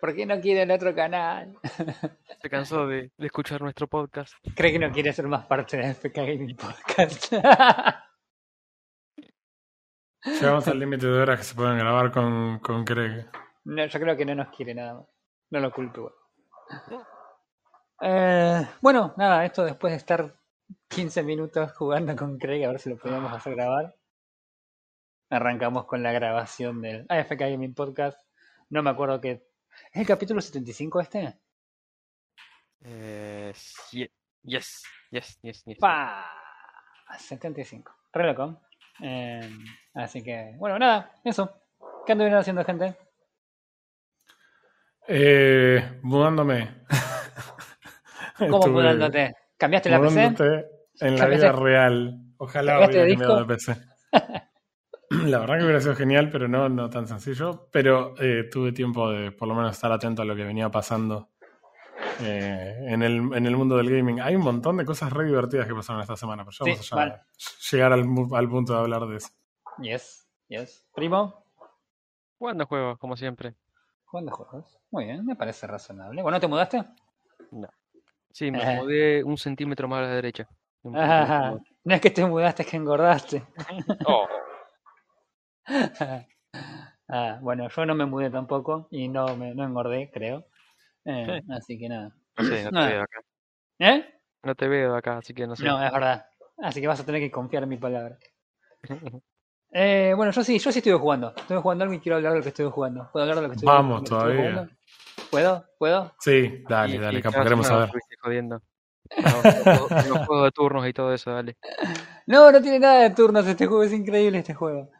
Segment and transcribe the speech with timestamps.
[0.00, 1.56] ¿Por qué no quiere el otro canal?
[2.40, 4.32] Se cansó de, de escuchar nuestro podcast.
[4.54, 7.32] Cree que no quiere ser más parte de FK Gaming Podcast.
[10.24, 13.26] Llegamos al límite de horas que se pueden grabar con, con Craig.
[13.64, 15.06] No, yo creo que no nos quiere nada más.
[15.50, 16.12] No lo culpo.
[16.88, 17.06] igual.
[18.00, 20.34] Eh, bueno, nada, esto después de estar
[20.88, 23.94] 15 minutos jugando con Craig, a ver si lo podíamos hacer grabar.
[25.30, 28.20] Arrancamos con la grabación del AFK Gaming Podcast.
[28.70, 29.47] No me acuerdo que.
[29.92, 31.38] ¿Es el capítulo 75 este?
[32.84, 34.10] Eh, sí-
[34.42, 35.78] yes, yes, yes, yes.
[35.78, 36.24] ¡Pah!
[37.18, 37.92] 75.
[38.12, 38.60] Re loco.
[39.00, 39.48] Eh,
[39.94, 41.52] así que, bueno, nada, eso.
[42.06, 42.96] ¿Qué anduvieron haciendo, gente?
[45.06, 46.82] Eh, mudándome.
[48.38, 49.34] ¿Cómo Estuve mudándote?
[49.56, 50.10] ¿Cambiaste la PC?
[50.14, 50.66] mudándote
[51.00, 52.18] en la ¿Cambiaste- vida real.
[52.36, 53.76] Ojalá hubiera cambiado de PC.
[55.28, 57.68] La verdad que hubiera sido genial, pero no, no tan sencillo.
[57.70, 61.28] Pero eh, tuve tiempo de por lo menos estar atento a lo que venía pasando
[62.20, 64.20] eh, en, el, en el mundo del gaming.
[64.20, 66.92] Hay un montón de cosas re divertidas que pasaron esta semana, pero ya Sí, vamos
[66.92, 67.14] a vale.
[67.70, 69.28] llegar al, mu- al punto de hablar de eso.
[69.78, 70.86] Yes, yes.
[70.94, 71.44] Primo,
[72.38, 73.54] Jugando juegos, como siempre.
[74.04, 74.78] jugando juegos.
[74.90, 76.22] Muy bien, me parece razonable.
[76.22, 76.84] Bueno, ¿te mudaste?
[78.32, 78.76] Sí, me Ajá.
[78.76, 80.48] mudé un centímetro más a la derecha.
[80.94, 81.52] Ajá.
[81.52, 81.62] más.
[81.84, 83.44] No es que te mudaste, es que engordaste.
[84.06, 84.26] Oh,
[87.10, 90.44] Ah, bueno, yo no me mudé tampoco y no, me, no engordé, creo.
[91.06, 92.14] Eh, así que nada.
[92.36, 93.20] no te veo acá.
[93.78, 94.04] ¿Eh?
[94.42, 95.64] No te veo acá, así que no sé.
[95.64, 96.26] No, es verdad.
[96.58, 98.18] Así que vas a tener que confiar en mi palabra.
[99.70, 101.34] Eh, bueno, yo sí, yo sí estuve jugando.
[101.36, 103.10] Estuve jugando algo y quiero hablar de lo que estuve jugando.
[103.12, 104.50] ¿Puedo hablar de lo que estuve, Vamos, estuve todavía.
[104.50, 104.72] jugando?
[105.30, 105.64] ¿Puedo?
[105.78, 106.14] ¿Puedo?
[106.20, 107.90] Sí, dale, Y- dale, y capo, cada queremos saber.
[108.22, 108.62] jodiendo.
[109.22, 111.56] No, los juegos de turnos y todo eso, dale.
[112.26, 114.90] No, no tiene nada de turnos este juego, es increíble este juego.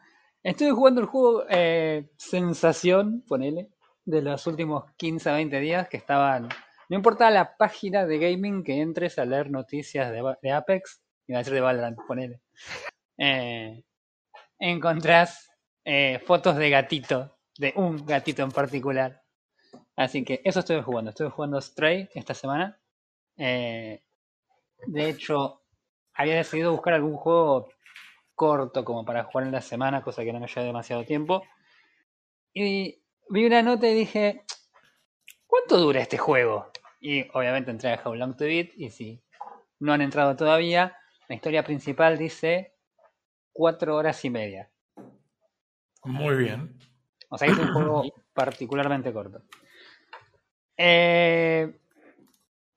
[0.43, 3.69] Estuve jugando el juego eh, Sensación, ponele,
[4.05, 6.49] de los últimos 15 a 20 días que estaban...
[6.87, 11.39] No importa la página de gaming que entres a leer noticias de, Apex, iba a
[11.39, 12.41] decir de Valorant, ponele.
[13.17, 13.83] Eh,
[14.57, 15.51] encontrás
[15.85, 19.21] eh, fotos de gatito, de un gatito en particular.
[19.95, 21.09] Así que eso estuve jugando.
[21.09, 22.79] Estuve jugando Stray esta semana.
[23.37, 24.01] Eh,
[24.87, 25.61] de hecho,
[26.13, 27.67] había decidido buscar algún juego
[28.39, 31.43] corto como para jugar en la semana, cosa que no me lleve demasiado tiempo.
[32.53, 34.45] Y vi una nota y dije,
[35.45, 36.71] ¿cuánto dura este juego?
[37.01, 39.21] Y obviamente entré a How Long to Beat y si
[39.79, 40.95] no han entrado todavía,
[41.27, 42.75] la historia principal dice
[43.51, 44.71] cuatro horas y media.
[46.05, 46.79] Muy bien.
[47.27, 49.41] O sea, que es un juego particularmente corto.
[50.77, 51.77] Eh,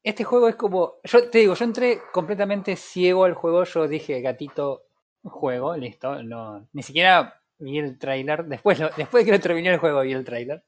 [0.03, 0.94] este juego es como.
[1.05, 3.62] Yo te digo, yo entré completamente ciego al juego.
[3.62, 4.89] Yo dije, gatito,
[5.22, 6.22] juego, listo.
[6.22, 8.44] No, ni siquiera vi el trailer.
[8.44, 10.65] Después, lo- después de que lo terminé el juego, vi el trailer.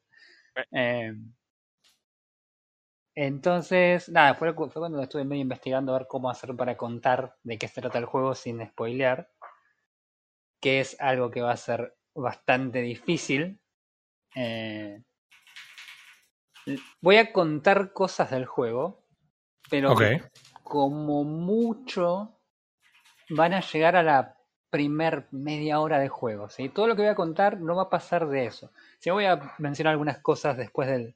[0.72, 1.12] Eh,
[3.16, 7.37] entonces, nada, fue, cu- fue cuando estuve medio investigando a ver cómo hacer para contar
[7.43, 9.31] de qué se trata el juego sin spoilear.
[10.60, 13.60] Que es algo que va a ser bastante difícil.
[14.34, 15.03] Eh,
[17.00, 19.04] voy a contar cosas del juego,
[19.70, 19.91] pero
[20.62, 22.41] como mucho
[23.28, 24.37] van a llegar a la
[24.74, 26.48] primer media hora de juego.
[26.48, 26.68] ¿sí?
[26.68, 28.72] Todo lo que voy a contar no va a pasar de eso.
[28.98, 31.14] Sí, voy a mencionar algunas cosas después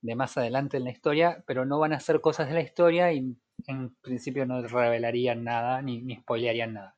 [0.00, 3.12] de más adelante en la historia, pero no van a ser cosas de la historia
[3.12, 3.36] y
[3.68, 6.96] en principio no revelarían nada ni, ni spoilearían nada.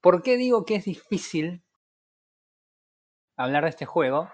[0.00, 1.62] ¿Por qué digo que es difícil
[3.36, 4.28] hablar de este juego?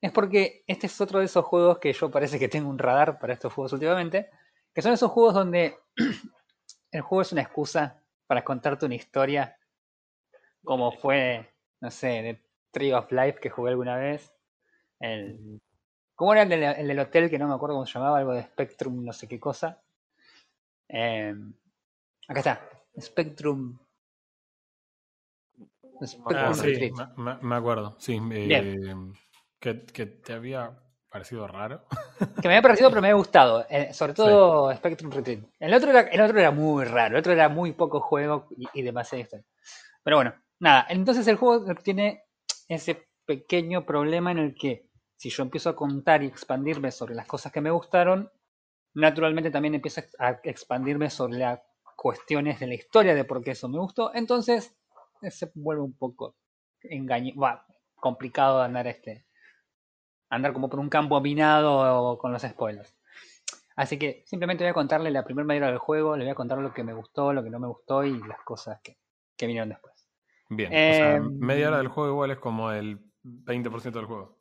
[0.00, 3.20] Es porque este es otro de esos juegos que yo parece que tengo un radar
[3.20, 4.30] para estos juegos últimamente,
[4.74, 5.78] que son esos juegos donde
[6.90, 9.56] el juego es una excusa para contarte una historia,
[10.64, 11.48] como fue,
[11.80, 12.42] no sé, de
[12.72, 14.32] Tree of Life que jugué alguna vez.
[15.00, 15.60] El,
[16.14, 18.18] ¿Cómo era el, del- el del hotel que no me acuerdo cómo se llamaba?
[18.18, 19.82] Algo de Spectrum, no sé qué cosa.
[20.88, 21.34] Eh,
[22.28, 22.68] acá está,
[23.00, 23.78] Spectrum.
[26.04, 26.92] Spectrum Ah, sí,
[27.42, 27.96] me, acuerdo.
[27.98, 28.94] Sí, eh,
[29.60, 30.76] que, que te había
[31.10, 31.84] parecido raro.
[32.42, 33.64] Que me había parecido, pero me había gustado.
[33.70, 35.44] eh, sobre todo Spectrum Retreat.
[35.60, 37.14] El otro, era, el otro era muy raro.
[37.14, 39.46] El otro era muy poco juego y, y demasiada historia.
[40.02, 40.86] Pero bueno, nada.
[40.88, 42.24] Entonces el juego tiene
[42.68, 47.26] ese pequeño problema en el que si yo empiezo a contar y expandirme sobre las
[47.26, 48.30] cosas que me gustaron,
[48.94, 51.60] naturalmente también empiezo a expandirme sobre las
[51.96, 54.14] cuestiones de la historia de por qué eso me gustó.
[54.14, 54.76] Entonces
[55.30, 56.36] se vuelve un poco
[56.82, 57.66] engaño, va,
[57.96, 59.26] complicado andar este
[60.28, 62.94] andar como por un campo minado con los spoilers.
[63.76, 66.58] Así que simplemente voy a contarle la primera manera del juego, le voy a contar
[66.58, 68.98] lo que me gustó, lo que no me gustó y las cosas que,
[69.36, 69.93] que vinieron después.
[70.56, 70.68] Bien.
[70.70, 74.38] o sea, Em, media hora del juego igual es como el 20% del juego.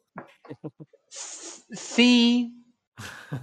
[1.09, 2.65] Sí,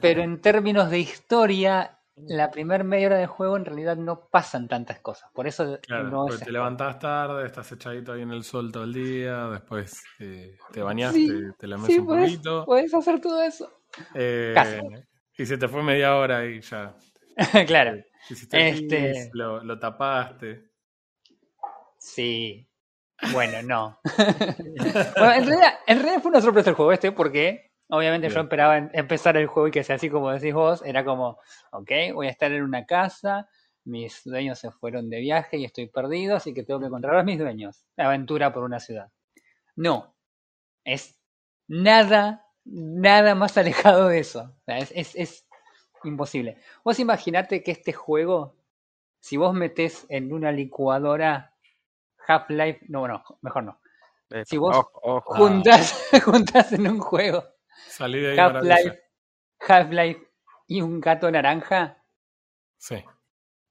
[0.00, 4.68] pero en términos de historia, la primer media hora del juego en realidad no pasan
[4.68, 5.30] tantas cosas.
[5.32, 6.40] Por eso Claro, no es.
[6.40, 10.82] te levantás tarde, estás echadito ahí en el sol todo el día, después eh, te
[10.82, 12.64] bañaste, Sí, te lames Sí, un puedes, poquito.
[12.66, 13.70] puedes hacer todo eso.
[14.14, 14.80] eh, Casi.
[15.38, 16.94] y se te fue media hora y ya.
[17.66, 18.00] claro.
[18.52, 20.69] Este- lo, lo tapaste.
[22.00, 22.66] Sí.
[23.32, 24.00] Bueno, no.
[25.18, 28.78] bueno, en realidad, en realidad fue una sorpresa el juego este porque obviamente yo esperaba
[28.78, 30.82] en- empezar el juego y que sea así como decís vos.
[30.84, 31.38] Era como,
[31.72, 33.48] ok, voy a estar en una casa,
[33.84, 37.22] mis dueños se fueron de viaje y estoy perdido, así que tengo que encontrar a
[37.24, 37.84] mis dueños.
[37.96, 39.10] Aventura por una ciudad.
[39.76, 40.14] No.
[40.84, 41.20] Es
[41.68, 44.40] nada, nada más alejado de eso.
[44.60, 45.48] O sea, es, es, es
[46.04, 46.58] imposible.
[46.84, 48.56] Vos imaginate que este juego,
[49.20, 51.49] si vos metés en una licuadora
[52.26, 53.80] Half-Life, no, no, mejor no.
[54.30, 55.34] Eh, Si vos ojo, ojo.
[55.36, 57.44] Juntás, juntás en un juego.
[57.98, 59.00] Half-Life,
[59.66, 60.28] Half-Life
[60.68, 62.02] y un gato naranja
[62.78, 63.04] Sí.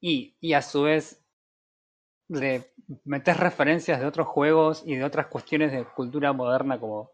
[0.02, 1.24] y, y a su vez
[2.28, 2.74] le
[3.06, 7.12] metes referencias de otros juegos y de otras cuestiones de cultura moderna como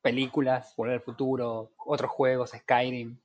[0.00, 3.18] películas, Volver al Futuro, otros juegos, Skyrim.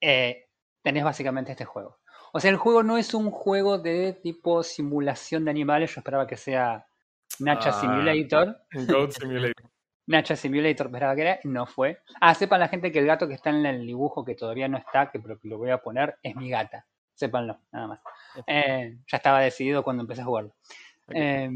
[0.00, 0.48] Eh,
[0.82, 1.97] tenés básicamente este juego.
[2.32, 5.94] O sea, el juego no es un juego de tipo simulación de animales.
[5.94, 6.86] Yo esperaba que sea
[7.40, 7.72] Nacha Ah.
[7.80, 8.60] Simulator.
[8.72, 9.70] Goat Simulator.
[10.06, 11.98] Nacha Simulator esperaba que era, no fue.
[12.20, 14.78] Ah, sepan la gente que el gato que está en el dibujo, que todavía no
[14.78, 16.86] está, que pero que lo voy a poner, es mi gata.
[17.14, 18.00] Sépanlo, nada más.
[18.46, 20.54] Eh, ya estaba decidido cuando empecé a jugarlo.
[21.08, 21.50] Eh,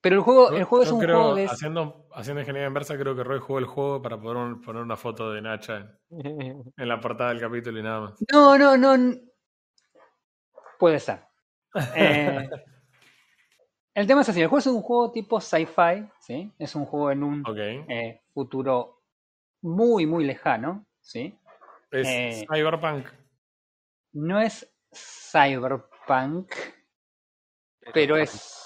[0.00, 1.44] pero el juego, el juego es un creo, juego de...
[1.46, 4.96] haciendo, haciendo ingeniería inversa, creo que Roy jugó el juego para poder un- poner una
[4.96, 8.24] foto de Nacha en, en la portada del capítulo y nada más.
[8.32, 9.14] No, no, no.
[10.78, 11.20] Puede ser.
[11.94, 12.48] Eh,
[13.94, 16.52] el tema es así, el juego es un juego tipo sci-fi, ¿sí?
[16.58, 17.44] Es un juego en un
[17.88, 19.02] eh, futuro
[19.62, 21.36] muy, muy lejano, ¿sí?
[21.90, 23.06] Es eh, Cyberpunk.
[24.12, 26.52] No es cyberpunk,
[27.92, 28.57] pero es,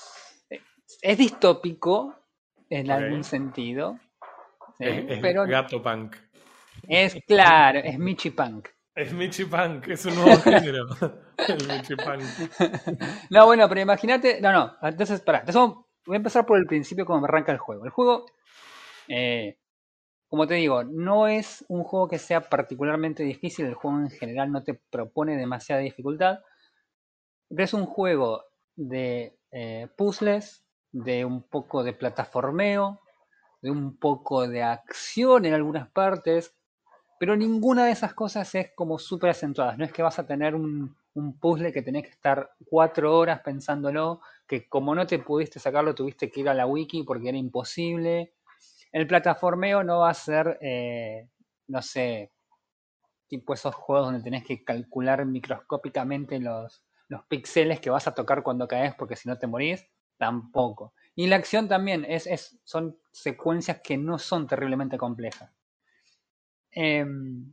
[1.03, 2.15] es distópico
[2.71, 3.99] en algún sentido.
[4.79, 4.85] ¿sí?
[4.85, 6.17] Es, es pero Gato Punk.
[6.89, 8.69] es claro, es Michi Punk.
[8.95, 10.87] Es Michi Punk, es un nuevo género.
[11.49, 12.23] el Michi Punk.
[13.31, 14.41] No, bueno, pero imagínate.
[14.41, 15.41] No, no, entonces, pará.
[15.41, 15.77] Entonces
[16.07, 17.85] voy a empezar por el principio, como arranca el juego.
[17.85, 18.27] El juego,
[19.09, 19.59] eh,
[20.29, 23.67] como te digo, no es un juego que sea particularmente difícil.
[23.67, 26.41] El juego en general no te propone demasiada dificultad.
[27.49, 28.45] Pero es un juego
[28.77, 33.01] de eh, puzzles, de un poco de plataformeo,
[33.61, 36.55] de un poco de acción en algunas partes,
[37.19, 39.79] pero ninguna de esas cosas es como súper acentuadas.
[39.79, 43.41] No es que vas a tener un, un puzzle que tenés que estar cuatro horas
[43.41, 47.39] pensándolo, que como no te pudiste sacarlo tuviste que ir a la wiki porque era
[47.39, 48.35] imposible.
[48.91, 51.29] El plataformeo no va a ser, eh,
[51.69, 52.33] no sé,
[53.29, 58.43] tipo esos juegos donde tenés que calcular microscópicamente los, los píxeles que vas a tocar
[58.43, 59.87] cuando caes porque si no te morís.
[60.23, 60.95] Tampoco.
[61.17, 65.51] Y la acción también es, es, son secuencias que no son terriblemente complejas.
[66.71, 67.53] Em,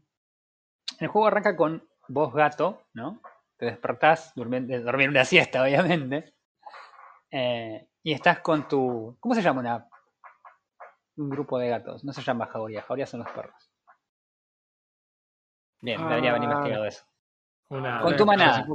[1.00, 3.24] el juego arranca con vos gato, ¿no?
[3.58, 6.36] Te despertás, durmiendo, dormir una siesta, obviamente.
[7.32, 9.18] Eh, y estás con tu.
[9.20, 9.88] ¿Cómo se llama una,
[11.18, 12.04] un grupo de gatos?
[12.04, 13.72] No se llama jauría, jauría son los perros.
[15.82, 16.46] Bien, debería haber Ah.
[16.46, 17.04] investigado eso.
[17.70, 18.68] Una, Con tu manada.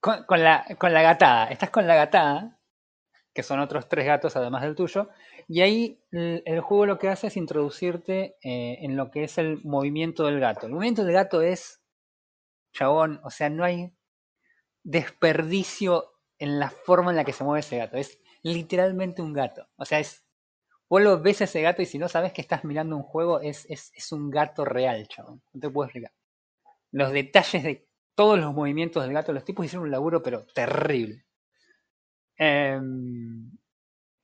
[0.00, 1.46] Con, con la, con la gatada.
[1.46, 2.56] Estás con la gatada,
[3.36, 5.10] que son otros tres gatos además del tuyo.
[5.46, 9.62] Y ahí el, juego lo que hace es introducirte eh, en lo que es el
[9.62, 10.64] movimiento del gato.
[10.64, 11.82] El movimiento del gato es,
[12.72, 13.92] chabón, o sea, no hay
[14.84, 17.98] desperdicio en la forma en la que se mueve ese gato.
[17.98, 19.68] Es literalmente un gato.
[19.76, 20.24] O sea, es.
[20.88, 23.66] Vos lo ves ese gato y si no sabes que estás mirando un juego, es,
[23.68, 25.42] es, es un gato real, chabón.
[25.52, 26.12] No te puedo explicar.
[26.90, 31.25] Los detalles de todos los movimientos del gato, los tipos hicieron un laburo, pero terrible.
[32.38, 33.50] Em,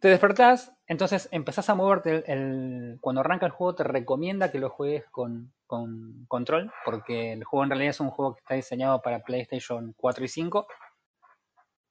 [0.01, 2.11] te despertás, entonces empezás a moverte.
[2.17, 7.33] El, el- cuando arranca el juego, te recomienda que lo juegues con, con control, porque
[7.33, 10.67] el juego en realidad es un juego que está diseñado para PlayStation 4 y 5.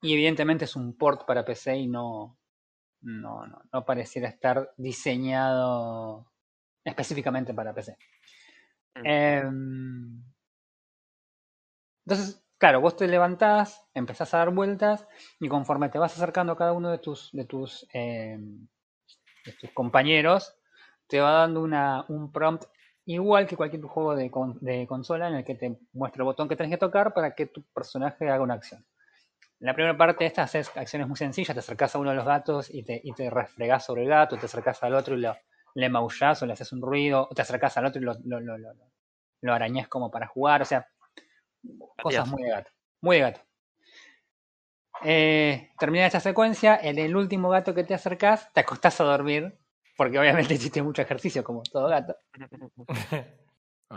[0.02, 2.38] Y evidentemente es un port para PC y no,
[3.02, 6.32] no, no, no pareciera estar diseñado
[6.86, 7.98] específicamente para PC.
[8.98, 9.06] Mm.
[9.06, 10.24] Em,
[12.06, 15.08] entonces, claro, vos te levantás, empezás a dar vueltas
[15.40, 17.88] y conforme te vas acercando a cada uno de tus, de tus,
[19.60, 20.56] tus compañeros,
[21.08, 22.66] te va dando una, un prompt
[23.06, 24.30] igual que cualquier juego de,
[24.62, 27.48] de consola en el que te muestra el botón que tenés que tocar para que
[27.48, 28.86] tu personaje haga una acción.
[29.60, 32.16] En la primera parte de esta haces acciones muy sencillas, te acercás a uno de
[32.16, 35.22] los gatos y te, y te refregás sobre el gato, te acercás al otro y
[35.22, 35.36] lo,
[35.74, 38.40] le maullás o le haces un ruido, o te acercás al otro y lo, lo,
[38.40, 38.56] lo,
[39.42, 40.88] lo arañás como para jugar, o sea,
[42.02, 43.42] cosas muy de gato, muy de gato.
[45.04, 49.58] Eh, termina esta secuencia, en el último gato que te acercás, te acostás a dormir,
[49.98, 52.16] porque obviamente hiciste mucho ejercicio como todo gato.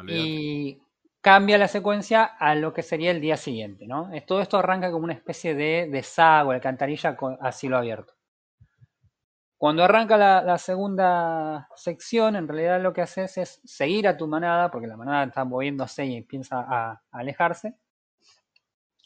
[0.09, 0.79] Y
[1.21, 4.13] cambia la secuencia a lo que sería el día siguiente, ¿no?
[4.13, 8.15] Es- Todo esto arranca como una especie de desagüe, alcantarilla con- a cielo abierto.
[9.65, 14.71] Cuando arranca la, segunda sección, en realidad lo que haces es seguir a tu manada,
[14.71, 17.75] porque la manada está moviéndose y empieza a, alejarse.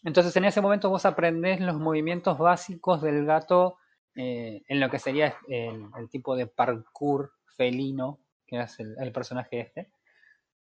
[0.02, 3.76] Entonces en ese momento vos aprendés los movimientos básicos del gato
[4.16, 9.12] eh, en lo que sería el, el tipo de parkour felino, que es el, el
[9.12, 9.92] personaje este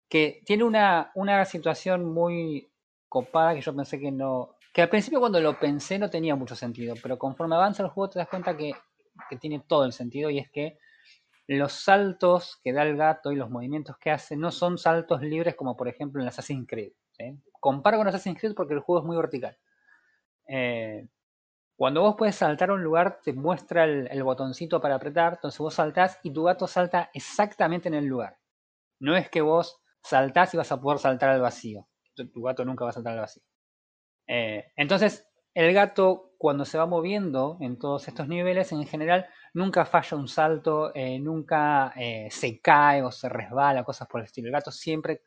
[0.10, 2.68] que tiene una, una situación muy
[3.10, 4.56] copada que yo pensé que no.
[4.74, 8.10] Que al principio cuando lo pensé no tenía mucho sentido, pero conforme avanza el juego
[8.10, 8.74] te das cuenta que,
[9.30, 10.78] que tiene todo el sentido y es que
[11.48, 15.56] los saltos que da el gato y los movimientos que hace no son saltos libres
[15.56, 16.94] como por ejemplo en Assassin's Creed.
[17.12, 17.38] ¿sí?
[17.60, 19.58] Comparo con Assassin's Creed porque el juego es muy vertical.
[20.48, 21.08] Eh,
[21.76, 25.74] cuando vos puedes saltar a un lugar te muestra el, botoncito para apretar, entonces vos
[25.74, 28.38] saltás y tu gato salta exactamente en el lugar.
[29.00, 31.88] No es que vos saltás y vas a poder saltar al vacío.
[32.16, 33.44] Tu, tu gato nunca va a saltar al vacío.
[34.28, 39.86] Eh, entonces, el gato, cuando se va moviendo en todos estos niveles, en general, nunca
[39.86, 44.50] falla un salto, eh, nunca eh, se cae o se resbala, cosas por el estilo.
[44.50, 45.22] El gato siempre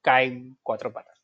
[0.00, 1.20] cae cuatro patas.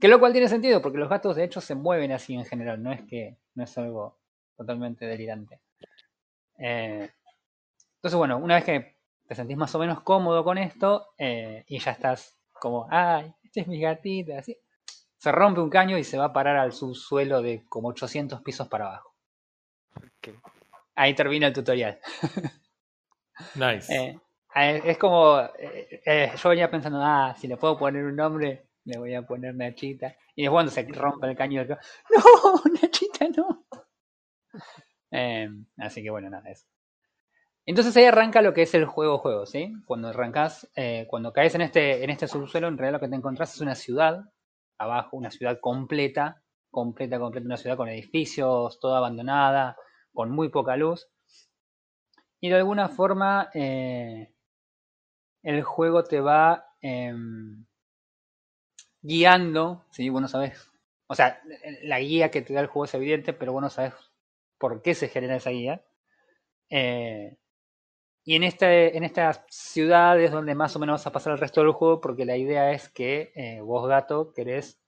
[0.00, 2.82] Que lo cual tiene sentido, porque los gatos de hecho se mueven así en general,
[2.82, 4.18] no es que no es algo
[4.56, 5.60] totalmente delirante.
[6.58, 7.08] Eh,
[7.94, 8.96] entonces, bueno, una vez que
[9.28, 13.68] te sentís más o menos cómodo con esto y ya estás como, ay, este es
[13.68, 14.58] mi gatita, así.
[15.24, 18.68] Se rompe un caño y se va a parar al subsuelo de como 800 pisos
[18.68, 19.14] para abajo.
[20.94, 21.98] Ahí termina el tutorial.
[23.54, 23.92] Nice.
[23.92, 24.20] Eh,
[24.54, 28.68] eh, es como, eh, eh, yo venía pensando, ah, si le puedo poner un nombre,
[28.84, 30.14] le voy a poner Nachita.
[30.36, 31.78] Y después cuando se rompe el caño, no,
[32.82, 33.64] Nachita no.
[35.10, 36.66] Eh, así que bueno, nada, eso.
[37.64, 39.72] Entonces ahí arranca lo que es el juego juego, ¿sí?
[39.86, 43.16] Cuando arrancas, eh, cuando caes en este, en este subsuelo, en realidad lo que te
[43.16, 44.22] encontrás es una ciudad,
[44.78, 49.76] abajo, una ciudad completa, completa, completa, una ciudad con edificios, toda abandonada,
[50.12, 51.08] con muy poca luz.
[52.40, 54.32] Y de alguna forma eh,
[55.42, 57.64] el juego te va em,
[59.02, 60.08] guiando, ¿sí?
[60.08, 60.70] Vos no sabes,
[61.06, 61.40] o sea,
[61.82, 63.94] la guía que te da el juego es evidente, pero vos no sabes
[64.58, 65.84] por qué se genera esa guía.
[66.70, 67.36] Eh,
[68.24, 71.60] y en, este, en estas ciudades donde más o menos vas a pasar el resto
[71.60, 74.80] del juego, porque la idea es que eh, vos, gato, querés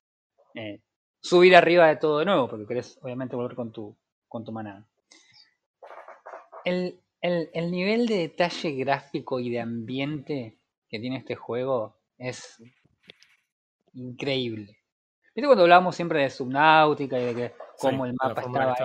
[0.54, 0.80] eh,
[1.20, 3.94] subir arriba de todo de nuevo, porque querés obviamente volver con tu,
[4.26, 4.86] con tu manada.
[6.64, 10.56] El, el, el nivel de detalle gráfico y de ambiente
[10.88, 12.62] que tiene este juego es
[13.92, 14.78] increíble.
[15.34, 18.76] ¿Viste cuando hablábamos siempre de Subnautica y de que cómo Sí, el mapa estaba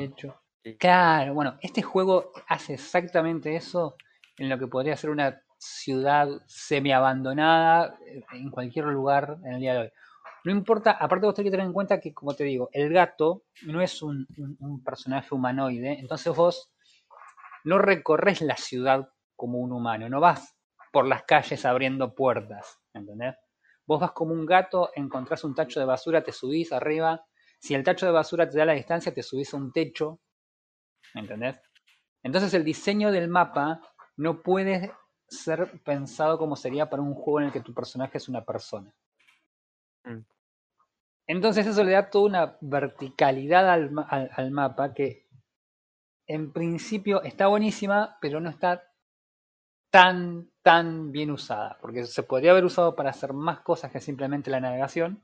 [0.00, 0.40] hecho?
[0.74, 3.94] Claro, bueno, este juego hace exactamente eso
[4.36, 9.74] en lo que podría ser una ciudad semi-abandonada eh, en cualquier lugar en el día
[9.74, 9.90] de hoy.
[10.44, 13.44] No importa, aparte vos tenés que tener en cuenta que, como te digo, el gato
[13.62, 16.70] no es un, un- un personaje humanoide, entonces vos
[17.64, 20.56] no recorres la ciudad como un humano, no vas
[20.92, 23.34] por las calles abriendo puertas, ¿entendés?
[23.86, 27.24] Vos vas como un gato, encontrás un tacho de basura, te subís arriba,
[27.60, 30.20] si el tacho de basura te da la distancia, te subís a un techo,
[31.16, 31.60] ¿entendés?
[32.22, 33.80] Entonces el diseño del mapa
[34.16, 34.92] no puede
[35.28, 38.92] ser pensado como sería para un juego en el que tu personaje es una persona.
[40.04, 40.20] Mm.
[41.28, 45.26] Entonces eso le da toda una verticalidad al, al- al mapa que
[46.28, 48.82] en principio está buenísima, pero no está
[49.90, 54.50] tan, tan bien usada, porque se podría haber usado para hacer más cosas que simplemente
[54.50, 55.22] la navegación,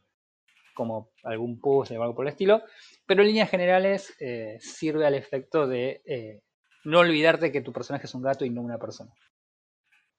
[0.75, 2.63] como algún puzzle o algo por el estilo,
[3.07, 6.43] pero en líneas generales eh, sirve al efecto de eh,
[6.85, 9.13] no olvidarte que tu personaje es un gato y no una persona.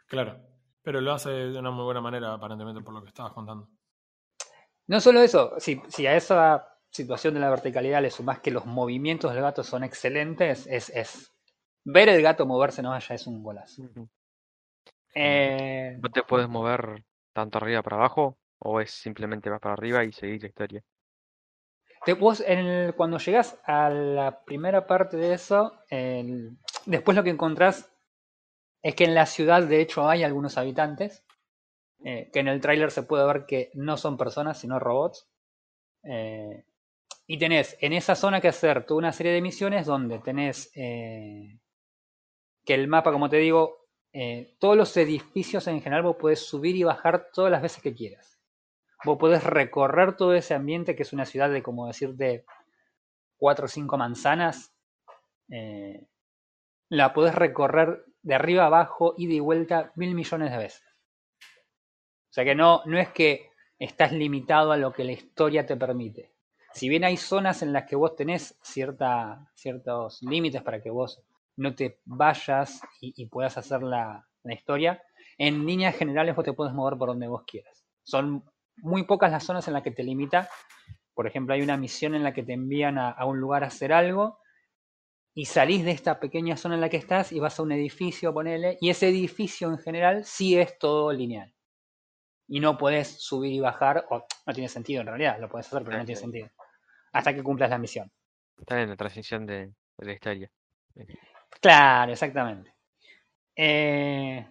[0.07, 0.39] Claro.
[0.83, 3.69] Pero lo hace de una muy buena manera, aparentemente, por lo que estabas contando.
[4.88, 8.65] No solo eso, si, si a esa situación de la verticalidad le sumás que los
[8.65, 11.33] movimientos del gato son excelentes, es, es
[11.86, 13.83] ver el gato moverse no ya es un golazo.
[15.15, 18.38] Eh, ¿No te puedes mover tanto arriba para abajo?
[18.65, 20.84] ¿O es simplemente vas para arriba y seguir la historia?
[22.20, 25.74] vos en el- cuando llegás a la primera parte de eso,
[26.86, 27.89] después lo que encontrás
[28.82, 31.24] es que en la ciudad de hecho hay algunos habitantes,
[32.03, 35.27] eh, que en el tráiler se puede ver que no son personas sino robots.
[36.03, 36.65] Eh,
[37.27, 41.60] y tenés en esa zona que hacer toda una serie de misiones donde tenés eh,
[42.65, 43.88] que el mapa, como te digo,
[44.60, 48.32] todos los edificios en general vos podés subir y bajar todas las veces que quieras.
[49.05, 52.45] Vos podés recorrer todo ese ambiente que es una ciudad de, como decirte,
[53.38, 54.74] cuatro o cinco manzanas.
[55.50, 56.05] eh,
[56.89, 60.83] la podés recorrer de arriba abajo y de vuelta mil millones de veces.
[62.29, 65.75] O sea que no, no es que estás limitado a lo que la historia te
[65.75, 66.31] permite.
[66.74, 71.22] Si bien hay zonas en las que vos tenés cierta, ciertos límites para que vos
[71.57, 75.03] no te vayas y, y puedas hacer la, la historia,
[75.38, 77.83] en líneas generales vos te puedes mover por donde vos quieras.
[78.03, 78.43] Son
[78.77, 80.50] muy pocas las zonas en las que te limita.
[81.13, 83.68] Por ejemplo, hay una misión en la que te envían a, a un lugar a
[83.68, 84.39] hacer algo
[85.36, 88.34] y salís de esta pequeña zona en la que estás y vas a un edificio,
[88.34, 91.53] ponele, y ese edificio en general sí es todo lineal.
[92.48, 95.84] Y no puedes subir y bajar, o no tiene sentido en realidad, lo puedes hacer,
[95.84, 96.50] pero no tiene sentido.
[97.13, 98.12] Hasta que cumplas la misión.
[98.58, 100.51] Está en la transición de, de la historia.
[101.60, 102.74] Claro, exactamente.
[103.56, 104.46] Eh,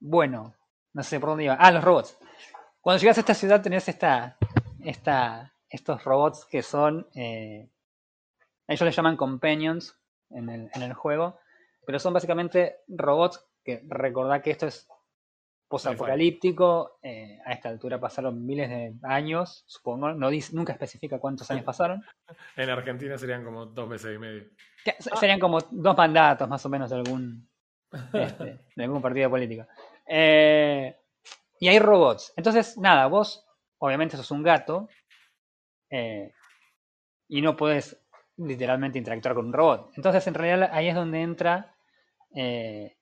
[0.00, 0.54] bueno,
[0.92, 1.54] no sé por dónde iba.
[1.54, 2.18] Ah, los robots.
[2.80, 4.36] Cuando llegas a esta ciudad tenés esta,
[4.82, 7.68] esta, estos robots que son, eh,
[8.66, 9.98] ellos les llaman companions
[10.30, 11.38] en el, en el juego,
[11.84, 14.88] pero son básicamente robots que recordá que esto es
[15.68, 21.48] posapocalíptico, eh, a esta altura pasaron miles de años, supongo, no dice, nunca especifica cuántos
[21.50, 22.02] años pasaron.
[22.56, 24.44] En Argentina serían como dos meses y medio.
[24.84, 27.48] Que Serían como dos mandatos más o menos de algún,
[28.14, 29.64] este, de algún partido político.
[30.06, 30.96] Eh,
[31.60, 32.32] y hay robots.
[32.36, 33.46] Entonces, nada, vos
[33.78, 34.88] obviamente sos un gato
[35.90, 36.32] eh,
[37.28, 38.02] y no puedes
[38.38, 39.92] literalmente interactuar con un robot.
[39.94, 41.76] Entonces, en realidad ahí es donde entra
[42.34, 42.96] eh,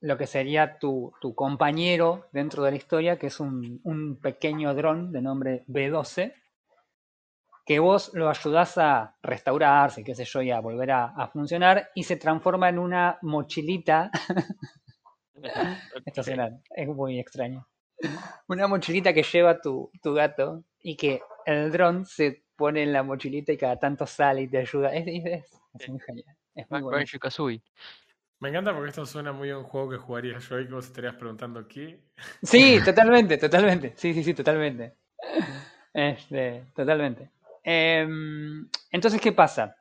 [0.00, 5.10] lo que sería tu, tu compañero dentro de la historia, que es un, pequeño dron
[5.10, 6.34] de nombre B12,
[7.64, 12.02] que vos lo ayudás a restaurarse, qué sé yo, y a volver a funcionar, y
[12.02, 14.10] se transforma en una mochilita.
[16.06, 17.66] Esto suena- es muy extraño.
[18.48, 23.02] Una mochilita que lleva tu, tu gato y que el dron se pone en la
[23.02, 24.92] mochilita y cada tanto sale y te ayuda.
[24.94, 26.36] Es, es, es- es muy genial.
[26.54, 26.98] Es muy bueno.
[28.40, 30.86] Me encanta porque esto suena muy a un juego que jugaría yo y que vos
[30.86, 32.00] estarías preguntando qué.
[32.42, 33.92] Sí, totalmente, totalmente.
[33.96, 34.96] Sí, sí, sí, totalmente.
[35.94, 37.30] Este, totalmente.
[37.62, 39.76] Em, entonces, ¿qué pasa?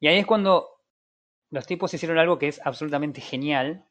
[0.00, 0.68] Y ahí es cuando
[1.50, 3.84] los tipos hicieron algo que es absolutamente genial.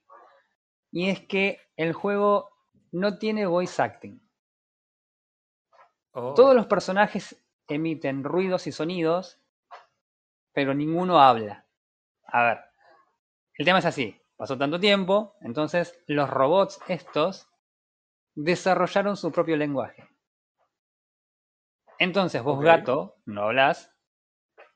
[0.94, 2.52] Y es que el juego
[2.92, 4.22] no tiene voice acting.
[6.12, 9.42] Oh, Todos los personajes emiten ruidos y sonidos,
[10.54, 11.66] pero ninguno habla.
[12.28, 12.60] A ver,
[13.58, 14.22] el tema es así.
[14.38, 17.50] Pasó tanto tiempo, entonces los robots estos
[18.36, 20.08] desarrollaron su propio lenguaje.
[21.98, 23.92] Entonces vos, gato, no hablas.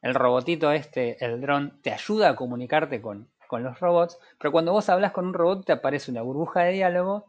[0.01, 4.71] El robotito este, el dron, te ayuda a comunicarte con, con los robots, pero cuando
[4.73, 7.25] vos hablas con un robot te aparece una burbuja de diálogo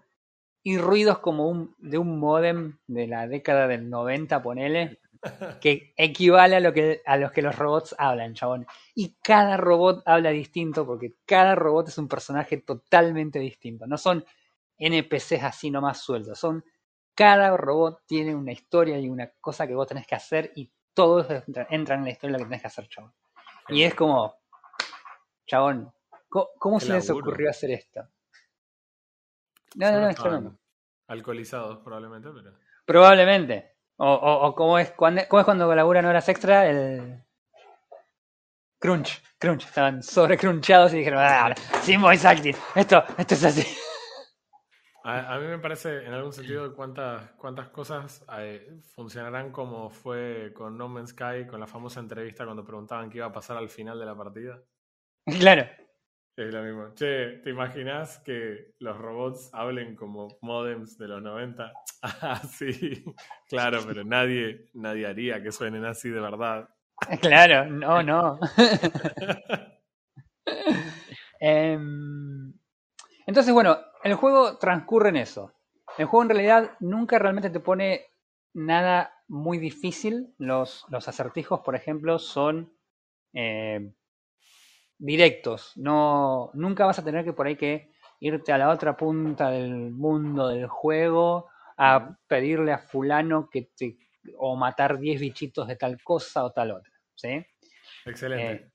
[0.63, 5.01] y ruidos como un, de un modem de la década del 90, ponele,
[5.61, 8.67] que equivale a lo que a los que los robots hablan, chabón.
[8.95, 13.87] Y cada robot habla distinto porque cada robot es un personaje totalmente distinto.
[13.87, 14.25] No son
[14.79, 16.65] NPCs así nomás sueltos, son
[17.15, 21.29] cada robot tiene una historia y una cosa que vos tenés que hacer y todos
[21.31, 23.13] entra- entran en la historia de lo que tenés que hacer, chabón.
[23.69, 24.37] Y es como,
[25.47, 25.93] chabón,
[26.29, 28.09] ¿cómo, se les ocurrió hacer esto?
[29.75, 30.59] No, no, no, tremendo.
[31.09, 32.59] Alcoholizados probablemente, pero.
[32.85, 33.77] Probablemente.
[33.97, 37.25] O, o, o cómo, es, cuando, cómo es cuando laburan horas extra, el
[38.79, 39.65] crunch, crunch.
[39.65, 42.55] Estaban sobrecrunchados y dijeron, ah, sin voice acting.
[42.75, 43.67] Esto, esto es así.
[45.05, 50.53] A, a mí me parece, en algún sentido, cuántas, cuántas cosas eh, funcionarán como fue
[50.55, 53.69] con No Man's Sky, con la famosa entrevista cuando preguntaban qué iba a pasar al
[53.69, 54.61] final de la partida.
[55.41, 55.67] claro.
[56.39, 56.95] Es lo mismo.
[56.95, 61.73] Che, ¿te imaginas que los robots hablen como modems de los 90?
[62.01, 63.05] Ah, sí,
[63.49, 66.69] claro, pero nadie, nadie haría que suenen así de verdad.
[67.21, 68.39] Claro, no, no.
[71.41, 72.53] Em,
[73.27, 75.53] entonces, bueno, el juego transcurre en eso.
[75.97, 78.07] El juego en realidad nunca realmente te pone
[78.55, 80.35] nada muy difícil.
[80.39, 82.73] Los, los acertijos, por ejemplo, son
[83.33, 83.93] eh,
[84.99, 85.73] directos.
[85.77, 89.93] No, nunca vas a tener que por ahí que irte a la otra punta del
[89.93, 93.97] mundo del juego a pedirle a fulano que te
[94.37, 96.93] o matar 10 bichitos de tal cosa o tal otra.
[97.15, 97.45] ¿sí?
[98.05, 98.53] Excelente.
[98.53, 98.71] Eh,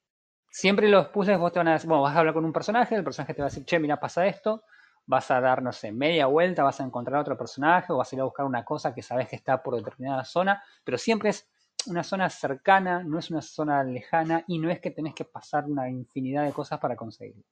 [0.49, 2.95] siempre los puzzles vos te van a decir, bueno, vas a hablar con un personaje,
[2.95, 4.63] el personaje te va a decir, che, mira, pasa esto,
[5.05, 8.15] vas a dar, no sé, media vuelta, vas a encontrar otro personaje o vas a
[8.15, 11.49] ir a buscar una cosa que sabes que está por determinada zona, pero siempre es
[11.88, 15.65] una zona cercana, no es una zona lejana y no es que tenés que pasar
[15.65, 17.43] una infinidad de cosas para conseguirlo.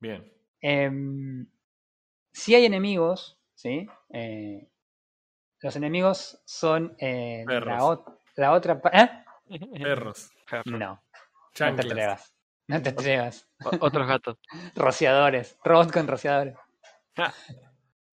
[0.00, 0.30] Bien.
[0.60, 1.46] Em,
[2.32, 3.86] si hay enemigos, ¿sí?
[4.10, 4.68] Eh,
[5.60, 7.82] los enemigos son eh, la, Perros.
[7.82, 8.80] ot- la otra...
[8.92, 9.10] ¿Eh?
[9.82, 10.30] Perros.
[10.50, 10.78] Perro.
[10.78, 11.02] No, no
[11.52, 12.34] te atrevas.
[12.66, 13.48] No te atrevas.
[13.80, 14.38] Otros gatos.
[14.74, 15.58] Rociadores.
[15.64, 16.56] Robot con rociadores.
[17.16, 17.32] Ah.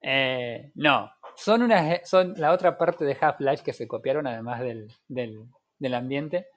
[0.02, 4.91] Eh, no, son, unas, son la otra parte de Half-Life que se copiaron además del,
[5.08, 5.46] del,
[5.80, 6.48] del ambiente.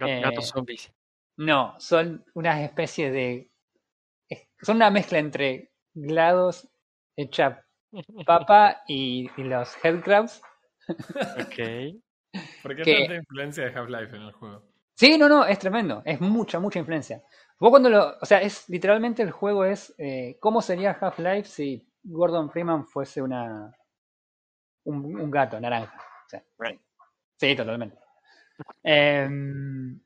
[0.00, 0.92] Eh, Gatos zombies.
[1.36, 3.50] No, son unas especies de...
[4.62, 6.68] Son una mezcla entre GLaDOS
[7.16, 7.64] hecha
[8.26, 10.42] papa y, y los Headcrabs.
[10.88, 11.94] Ok.
[12.62, 14.62] ¿Por qué que- tanta influencia de Half-Life en el juego?
[14.94, 16.02] Sí, no, no, es tremendo.
[16.04, 17.22] Es mucha, mucha influencia.
[17.60, 18.18] Vos cuando lo...
[18.20, 19.94] O sea, es literalmente el juego es...
[19.98, 23.72] eh, ¿Cómo sería Half-Life si Gordon Freeman fuese una...
[24.92, 25.96] Un, un gato naranja?
[26.26, 26.80] O sea, Right.
[27.38, 27.98] Sí, totalmente.
[28.84, 30.00] Em,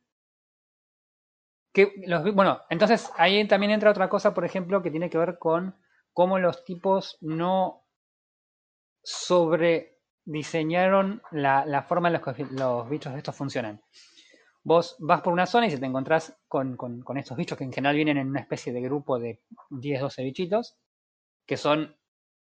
[1.73, 5.39] que los, bueno, entonces ahí también entra otra cosa, por ejemplo, que tiene que ver
[5.39, 5.75] con
[6.13, 7.85] cómo los tipos no
[9.05, 13.81] sobrediseñaron la, la forma en la que los bichos estos funcionan.
[14.65, 17.65] Vos vas por una zona y si te encontrás con, con- con estos bichos que
[17.65, 20.77] en general vienen en una especie de grupo de 10-12 bichitos,
[21.47, 21.97] que son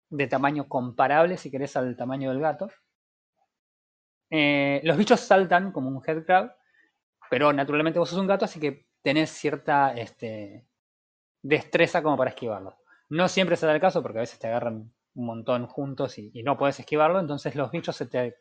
[0.09, 2.69] de tamaño comparable, si querés, al tamaño del gato.
[4.29, 6.55] Eh, los bichos saltan como un headcrab,
[7.29, 10.67] pero naturalmente vos sos un gato, así que tenés cierta este,
[11.41, 12.77] destreza como para esquivarlo.
[13.09, 16.31] No siempre se da el caso, porque a veces te agarran un montón juntos y,
[16.33, 18.35] y no puedes esquivarlo, entonces los bichos se te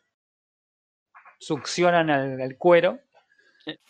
[1.38, 3.00] succionan al, al cuero.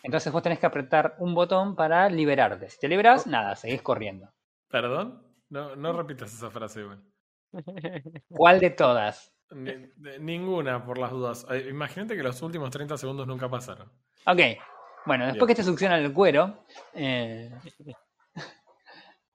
[0.02, 2.68] Entonces vos tenés que apretar un botón para liberarte.
[2.68, 4.32] Si te liberás, nada, seguís corriendo.
[4.68, 5.22] ¿Perdón?
[5.50, 7.02] No, no repitas esa frase, igual.
[8.28, 9.32] ¿Cuál de todas?
[9.50, 11.46] Ni- de- ninguna, por las dudas.
[11.68, 13.90] Imagínate que los últimos 30 segundos nunca pasaron.
[14.26, 14.40] Ok,
[15.06, 15.48] bueno, después Bien.
[15.48, 16.64] que te succionan el cuero.
[16.94, 17.50] eh,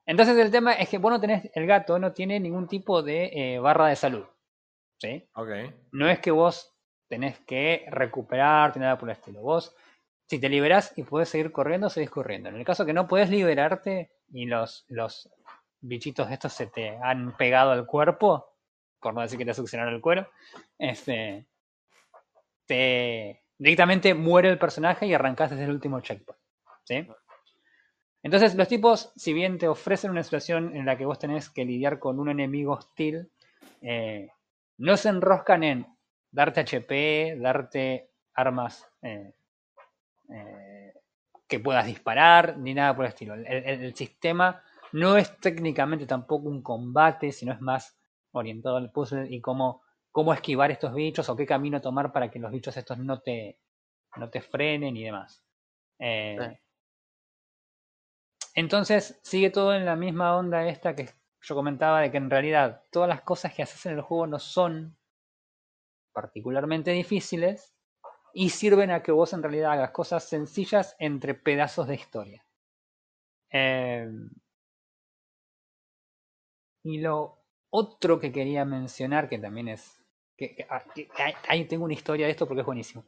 [0.06, 3.30] Entonces el tema es que vos no tenés, el gato no tiene ningún tipo de
[3.54, 4.24] eh, barra de salud.
[5.00, 5.28] ¿Sí?
[5.34, 5.48] Ok.
[5.92, 6.74] No es que vos
[7.08, 9.40] tenés que recuperarte, nada por el estilo.
[9.40, 9.74] Vos,
[10.26, 12.48] si te liberás y podés seguir corriendo, seguís corriendo.
[12.50, 15.28] En el caso que no podés liberarte y los, los
[15.84, 18.54] bichitos estos se te han pegado al cuerpo,
[19.00, 20.28] por no decir que te succionaron el cuero,
[20.78, 21.46] este,
[22.66, 26.40] te directamente muere el personaje y arrancás desde el último checkpoint.
[26.84, 27.06] ¿sí?
[28.22, 31.64] Entonces los tipos, si bien te ofrecen una situación en la que vos tenés que
[31.64, 33.30] lidiar con un enemigo hostil,
[33.82, 34.30] eh,
[34.78, 35.86] no se enroscan en
[36.30, 39.34] darte HP, darte armas eh,
[40.30, 40.94] eh,
[41.46, 43.34] que puedas disparar, ni nada por el estilo.
[43.34, 44.62] El sistema
[44.94, 47.98] no es técnicamente tampoco un combate, sino es más
[48.30, 52.38] orientado al puzzle y cómo, cómo esquivar estos bichos o qué camino tomar para que
[52.38, 53.58] los bichos estos no te,
[54.16, 55.42] no te frenen y demás.
[55.98, 56.58] Eh, Sí.
[58.54, 62.84] Entonces sigue todo en la misma onda esta que yo comentaba de que en realidad
[62.92, 64.96] todas las cosas que haces en el juego no son
[66.12, 67.74] particularmente difíciles
[68.32, 72.46] y sirven a que vos en realidad hagas cosas sencillas entre pedazos de historia.
[73.50, 74.08] Eh,
[76.84, 77.38] y lo
[77.70, 80.00] otro que quería mencionar, que también es...
[80.36, 83.04] Que, que- ah, que- que ahí- tengo una historia de esto porque es buenísimo.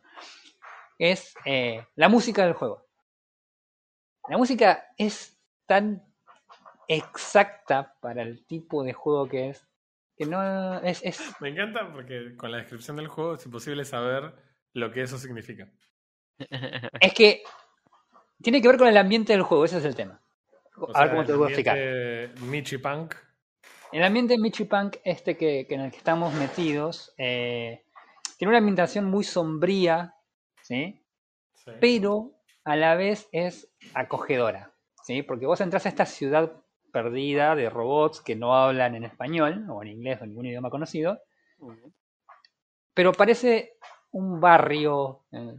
[0.98, 2.84] Es eh, la música del juego.
[4.28, 6.02] La música es tan
[6.88, 9.66] exacta para el tipo de juego que es,
[10.16, 14.34] que no es, es Me encanta porque con la descripción del juego es imposible saber
[14.72, 15.68] lo que eso significa.
[17.00, 17.42] Es que
[18.42, 20.20] tiene que ver con el ambiente del juego, ese es el tema.
[20.76, 21.76] O a ver cómo te lo voy a explicar.
[22.46, 23.14] Michi Punk.
[23.96, 27.82] El ambiente Michipunk, este que, que en el que estamos metidos, eh,
[28.36, 30.14] tiene una ambientación muy sombría,
[30.60, 31.02] ¿sí?
[31.54, 31.70] Sí.
[31.80, 32.32] pero
[32.64, 35.22] a la vez es acogedora, ¿sí?
[35.22, 36.52] Porque vos entras a esta ciudad
[36.92, 41.18] perdida de robots que no hablan en español o en inglés o ningún idioma conocido,
[42.92, 43.78] pero parece
[44.10, 45.56] un barrio eh,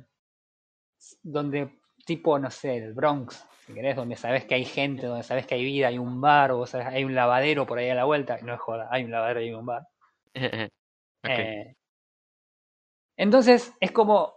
[1.24, 5.46] donde tipo, no sé, el Bronx, si querés, donde sabes que hay gente, donde sabes
[5.48, 8.06] que hay vida, hay un bar, o sabés, hay un lavadero por ahí a la
[8.06, 9.88] vuelta, no es joda, hay un lavadero y hay un bar.
[11.30, 11.76] Eh,
[13.18, 14.34] entonces es como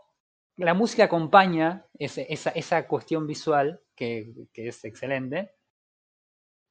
[0.56, 5.52] la música acompaña ese- esa, esa cuestión visual que, que es excelente.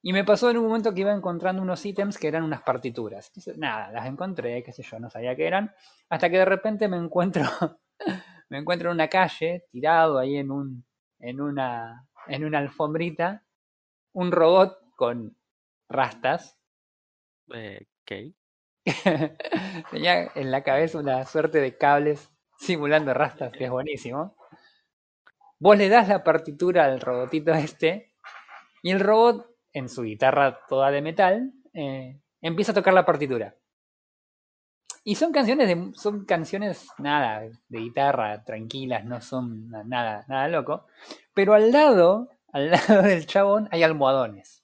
[0.01, 3.27] Y me pasó en un momento que iba encontrando unos ítems que eran unas partituras.
[3.27, 5.73] Entonces, nada, las encontré, qué sé yo, no sabía qué eran.
[6.09, 7.43] Hasta que de repente me encuentro,
[8.49, 10.85] me encuentro en una calle, tirado ahí en un,
[11.19, 13.43] en una, en una alfombrita,
[14.13, 15.37] un robot con
[15.89, 16.57] rastas
[17.53, 17.85] Eh.
[19.91, 24.35] Tenía en la cabeza una suerte de cables simulando rastas, que es buenísimo.
[25.59, 28.13] Vos le das la partitura al robotito este
[28.81, 33.55] y el robot en su guitarra toda de metal, eh, empieza a tocar la partitura.
[35.03, 40.47] Y son canciones de, son canciones nada, de guitarra, tranquilas, no son na- nada, nada
[40.47, 40.85] loco.
[41.33, 44.63] Pero al lado, al lado del chabón hay almohadones.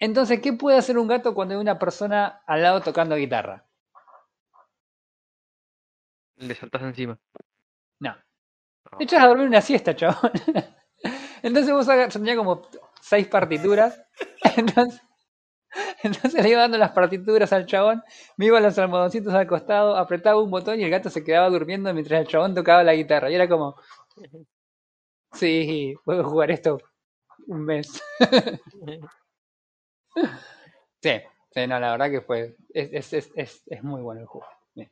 [0.00, 3.64] Entonces, ¿qué puede hacer un gato cuando hay una persona al lado tocando guitarra?
[6.36, 7.18] Le saltas encima.
[8.00, 8.14] No.
[8.98, 10.32] Te echas a dormir una siesta, chabón.
[11.42, 12.62] Entonces vos hagas, yo tenía como
[13.00, 14.02] seis partituras.
[14.56, 15.02] Entonces,
[16.02, 18.02] entonces le iba dando las partituras al chabón,
[18.36, 21.92] me iba los almohadoncitos al costado, apretaba un botón y el gato se quedaba durmiendo
[21.92, 23.30] mientras el chabón tocaba la guitarra.
[23.30, 23.76] Y era como,
[25.32, 26.78] sí, puedo jugar esto
[27.46, 28.02] un mes.
[31.00, 31.10] Sí,
[31.54, 34.48] sí, no, la verdad que fue, es, es, es, es, muy bueno el juego.
[34.74, 34.90] Bien.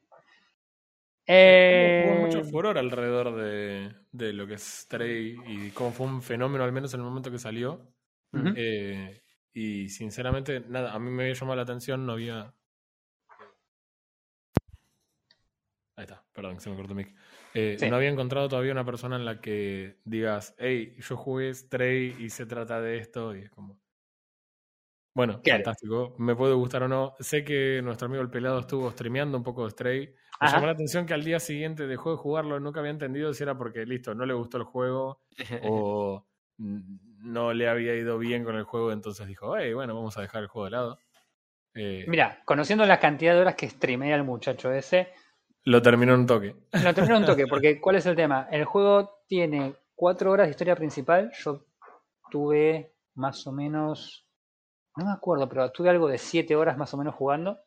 [1.26, 6.22] Hubo, mucho Eh, furor alrededor de, de lo que es Stray y cómo fue un
[6.22, 7.92] fenómeno, al menos en el momento que salió.
[8.54, 9.20] Eh,
[9.56, 12.54] y sinceramente, nada, a mí me había llamado la atención, no había.
[15.96, 17.14] Ahí está, perdón, que se me cortó el mic.
[17.54, 17.88] Eh, Sí.
[17.88, 22.28] No había encontrado todavía una persona en la que digas, hey, yo jugué Stray y
[22.28, 23.80] se trata de esto, y es como.
[25.14, 25.64] Bueno, Claro.
[25.64, 26.14] fantástico.
[26.18, 27.14] Me puede gustar o no.
[27.18, 30.06] Sé que nuestro amigo el pelado estuvo streameando un poco de Stray.
[30.08, 30.56] Me Ajá.
[30.56, 32.60] llamó la atención que al día siguiente dejó de jugarlo.
[32.60, 35.22] Nunca había entendido si era porque, listo, no le gustó el juego
[35.64, 36.26] o
[37.26, 40.42] no le había ido bien con el juego, entonces dijo, hey, bueno, vamos a dejar
[40.42, 40.98] el juego de lado.
[41.74, 45.08] Eh, Mira, conociendo la cantidad de horas que streamea el muchacho ese,
[45.64, 46.56] Lo terminó en un toque.
[46.82, 48.48] lo termino un toque, porque ¿cuál es el tema?
[48.50, 51.32] El juego tiene cuatro horas de historia principal.
[51.44, 51.64] Yo
[52.30, 54.26] tuve más o menos,
[54.96, 57.58] no me acuerdo, pero tuve algo de siete horas más o menos jugando.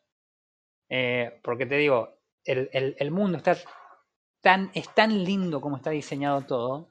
[0.88, 3.56] Eh, porque te digo, el, el- el mundo está
[4.42, 6.88] tan, es tan lindo como está diseñado todo.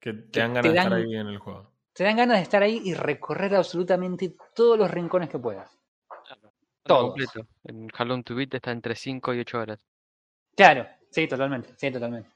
[0.00, 1.73] Que te dan ganas de estar ahí en el juego.
[1.94, 5.78] Te dan ganas de estar ahí y recorrer absolutamente todos los rincones que puedas.
[6.26, 6.52] Todo
[6.82, 7.04] Todos.
[7.10, 7.48] completo.
[7.64, 9.86] En Halo to Beat está entre 5 y 8 horas.
[10.56, 12.30] Claro, sí, totalmente, sí, totalmente.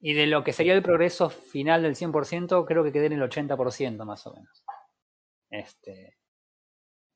[0.00, 3.22] Y de lo que sería el progreso final del 100%, creo que quedé en el
[3.22, 4.64] 80% más o menos.
[5.48, 6.18] Este,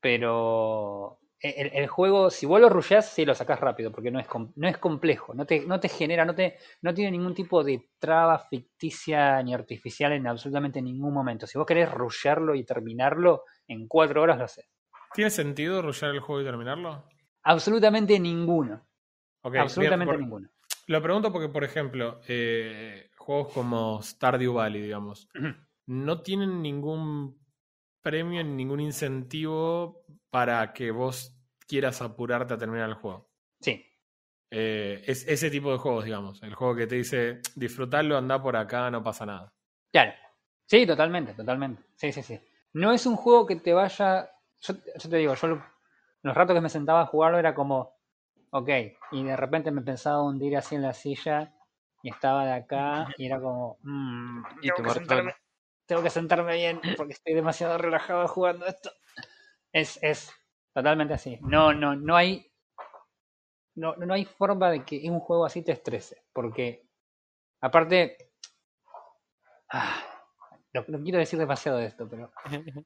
[0.00, 4.26] pero el, el juego, si vos lo rushás, sí lo sacás rápido, porque no es,
[4.56, 7.90] no es complejo, no te, no te genera, no, te, no tiene ningún tipo de
[7.98, 11.46] traba ficticia ni artificial en absolutamente ningún momento.
[11.46, 14.66] Si vos querés rushearlo y terminarlo, en cuatro horas lo haces.
[15.14, 17.04] ¿Tiene sentido rushear el juego y terminarlo?
[17.42, 18.86] Absolutamente ninguno.
[19.42, 20.48] Absolutamente bien, por- ninguno.
[20.86, 25.28] Lo pregunto porque, por ejemplo, eh, juegos como Stardew Valley, digamos,
[25.86, 27.38] no tienen ningún
[28.02, 33.30] premio ni ningún incentivo para que vos quieras apurarte a terminar el juego.
[33.60, 33.84] Sí,
[34.52, 36.42] Eh, es ese tipo de juegos, digamos.
[36.42, 39.54] El juego que te dice, disfrutarlo, anda por acá, no pasa nada.
[39.92, 40.12] Claro.
[40.66, 41.82] Sí, totalmente, totalmente.
[41.96, 42.40] Sí, sí, sí.
[42.74, 44.30] No es un juego que te vaya.
[44.60, 45.64] Yo, yo te digo, yo lo-
[46.22, 47.96] los ratos que me sentaba a jugarlo era como,
[48.50, 48.68] ok,
[49.12, 51.54] y de repente me pensaba hundir así en la silla
[52.02, 55.34] y estaba de acá y era como, mm, Y tengo, que sentarme,
[55.86, 58.90] tengo que sentarme bien porque estoy demasiado relajado jugando esto.
[59.72, 60.32] Es, es
[60.74, 61.38] totalmente así.
[61.42, 62.50] No, no, no hay.
[63.76, 66.24] No, no hay forma de que un juego así te estrese.
[66.32, 66.86] Porque,
[67.60, 68.32] aparte.
[69.70, 70.02] ah,
[70.72, 72.32] no, no quiero decir demasiado de esto, pero.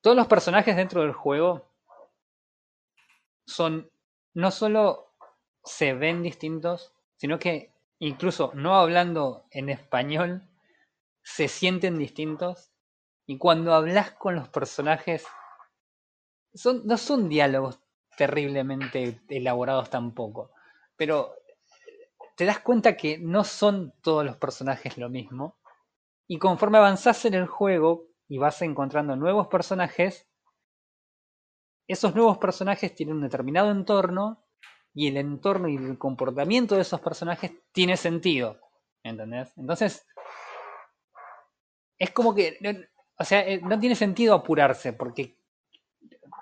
[0.00, 1.70] Todos los personajes dentro del juego
[3.46, 3.90] son.
[4.34, 5.14] No solo
[5.62, 10.48] se ven distintos, sino que incluso no hablando en español,
[11.22, 12.72] se sienten distintos.
[13.26, 15.24] Y cuando hablas con los personajes,
[16.54, 17.80] son, no son diálogos
[18.16, 20.50] terriblemente elaborados tampoco,
[20.96, 21.34] pero
[22.36, 25.58] te das cuenta que no son todos los personajes lo mismo.
[26.26, 30.28] Y conforme avanzás en el juego y vas encontrando nuevos personajes,
[31.88, 34.44] esos nuevos personajes tienen un determinado entorno
[34.94, 38.60] y el entorno y el comportamiento de esos personajes tiene sentido.
[39.02, 39.52] ¿Entendés?
[39.56, 40.06] Entonces,
[41.98, 42.88] es como que,
[43.18, 45.36] o sea, eh, no tiene sentido apurarse porque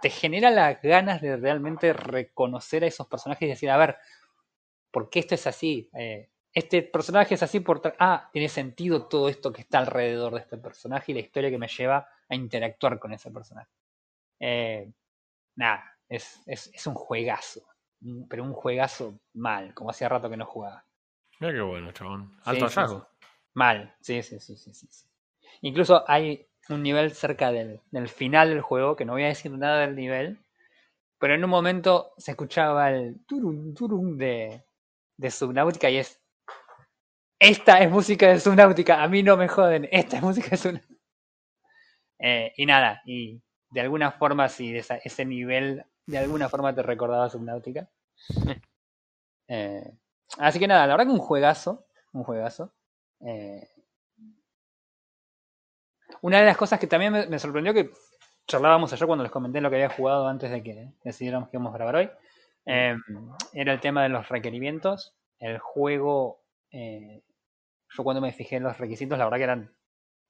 [0.00, 3.96] te genera las ganas de realmente reconocer a esos personajes y decir, a ver,
[4.90, 5.88] ¿por qué esto es así?
[5.94, 7.80] Eh, este personaje es así por...
[7.98, 11.58] Ah, tiene sentido todo esto que está alrededor de este personaje y la historia que
[11.58, 13.70] me lleva a interactuar con ese personaje.
[14.40, 14.90] Eh,
[15.56, 17.62] nada, es, es, es un juegazo,
[18.28, 20.84] pero un juegazo mal, como hacía rato que no jugaba.
[21.38, 22.36] Mira qué bueno, chabón.
[22.44, 22.80] Alto sí, sí.
[22.80, 23.08] hallazgo.
[23.54, 25.06] Mal, sí, sí, sí, sí, sí.
[25.62, 29.50] Incluso hay un nivel cerca del, del final del juego, que no voy a decir
[29.52, 30.38] nada del nivel,
[31.18, 34.64] pero en un momento se escuchaba el turum, turum de,
[35.18, 36.20] de Subnautica y es...
[37.40, 40.94] Esta es música de Subnautica, a mí no me joden, esta es música de Subnautica.
[42.18, 46.74] Eh, y nada, y de alguna forma, si de esa- ese nivel de alguna forma
[46.74, 47.88] te recordaba Subnautica.
[49.48, 49.82] Eh,
[50.38, 52.72] así que nada, la verdad que un juegazo, un juegazo.
[53.20, 53.68] Eh,
[56.22, 57.90] una de las cosas que también me, sorprendió que
[58.46, 61.74] charlábamos ayer cuando les comenté lo que había jugado antes de que decidiéramos que íbamos
[61.74, 62.10] a grabar hoy,
[62.66, 62.96] eh,
[63.52, 65.14] era el tema de los requerimientos.
[65.38, 67.22] El juego, eh,
[67.96, 69.74] yo cuando me fijé en los requisitos, la verdad que eran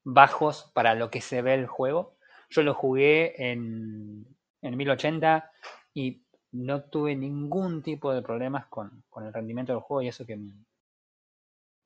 [0.04, 2.16] bajos para lo que se ve el juego.
[2.50, 4.26] Yo lo jugué en,
[4.62, 5.50] en 1080
[5.94, 6.22] y
[6.52, 10.36] no tuve ningún tipo de problemas con, con el rendimiento del juego y eso que
[10.36, 10.54] mi,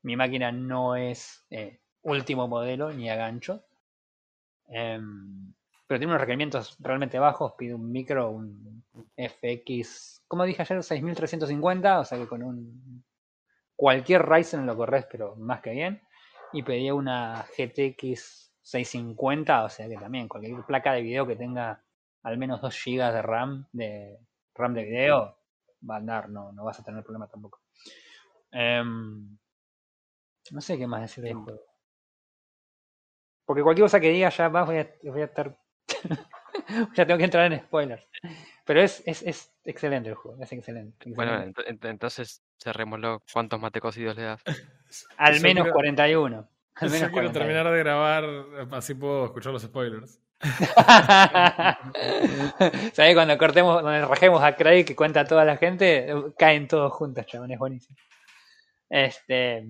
[0.02, 3.64] mi máquina no es eh, último modelo ni a gancho.
[4.68, 5.52] Em,
[5.86, 7.52] pero tiene unos requerimientos realmente bajos.
[7.58, 8.84] Pide un micro, un
[9.16, 13.04] FX, como dije ayer, 6350, o sea que con un
[13.76, 16.02] cualquier Ryzen lo corres, pero más que bien.
[16.52, 21.82] Y pedía una GTX 650, o sea que también cualquier placa de video que tenga
[22.22, 24.18] al menos 2 GB de RAM de
[24.54, 25.36] RAM de video
[25.88, 27.60] va a andar, no, no vas a tener problema tampoco.
[28.50, 29.36] Em,
[30.50, 31.44] no sé qué más decir del Bien.
[31.44, 31.73] juego.
[33.44, 35.56] Porque cualquier cosa que diga ya más voy a, voy a estar.
[36.94, 38.06] ya tengo que entrar en spoilers.
[38.64, 41.10] Pero es, es, es excelente el juego, es excelente.
[41.14, 41.62] Bueno, excelente.
[41.62, 43.22] ent- ent- entonces cerrémoslo.
[43.32, 44.42] ¿Cuántos mate cocidos le das?
[45.18, 46.48] al menos quiero- 41.
[46.76, 47.32] Al Yo quiero 41.
[47.32, 48.24] terminar de grabar,
[48.72, 50.18] así puedo escuchar los spoilers.
[52.92, 53.14] ¿Sabes?
[53.14, 56.06] Cuando cortemos, cuando rajemos a Craig que cuenta a toda la gente,
[56.38, 57.96] caen todos juntos, chabón, es buenísimo.
[58.90, 59.66] Este,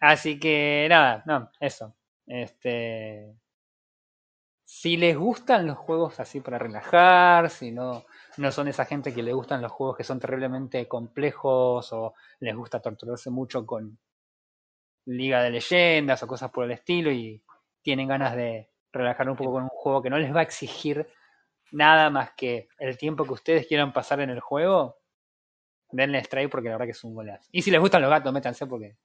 [0.00, 1.94] así que nada, no, eso.
[2.26, 3.34] Este,
[4.64, 8.04] si les gustan los juegos así para relajar, si no,
[8.38, 12.56] no son esa gente que le gustan los juegos que son terriblemente complejos o les
[12.56, 13.98] gusta torturarse mucho con
[15.06, 17.42] Liga de Leyendas o cosas por el estilo y
[17.82, 21.06] tienen ganas de relajar un poco con un juego que no les va a exigir
[21.72, 24.98] nada más que el tiempo que ustedes quieran pasar en el juego,
[25.90, 27.48] denle strike porque la verdad que es un golazo.
[27.52, 28.96] Y si les gustan los gatos, métanse porque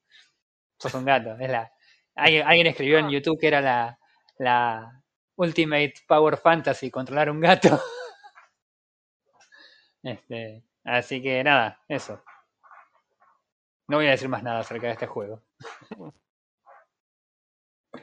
[0.78, 1.36] sos un gato.
[1.38, 1.72] Es la...
[2.16, 3.98] Alguien, alguien escribió en YouTube que era la,
[4.38, 5.02] la
[5.36, 7.68] Ultimate Power Fantasy, controlar un gato.
[10.02, 12.22] Este, así que nada, eso.
[13.88, 15.42] No voy a decir más nada acerca de este juego.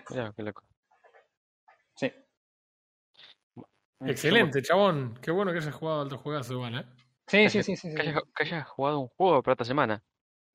[0.09, 0.63] Mirá, qué loco.
[1.95, 2.11] Sí.
[4.01, 5.15] Excelente, chabón.
[5.21, 6.85] Qué bueno que hayas jugado alto juegazo igual, ¿eh?
[7.27, 7.89] Sí, sí, sí, sí.
[7.89, 7.95] sí.
[7.95, 10.03] Que hayas, que hayas jugado un juego para esta semana.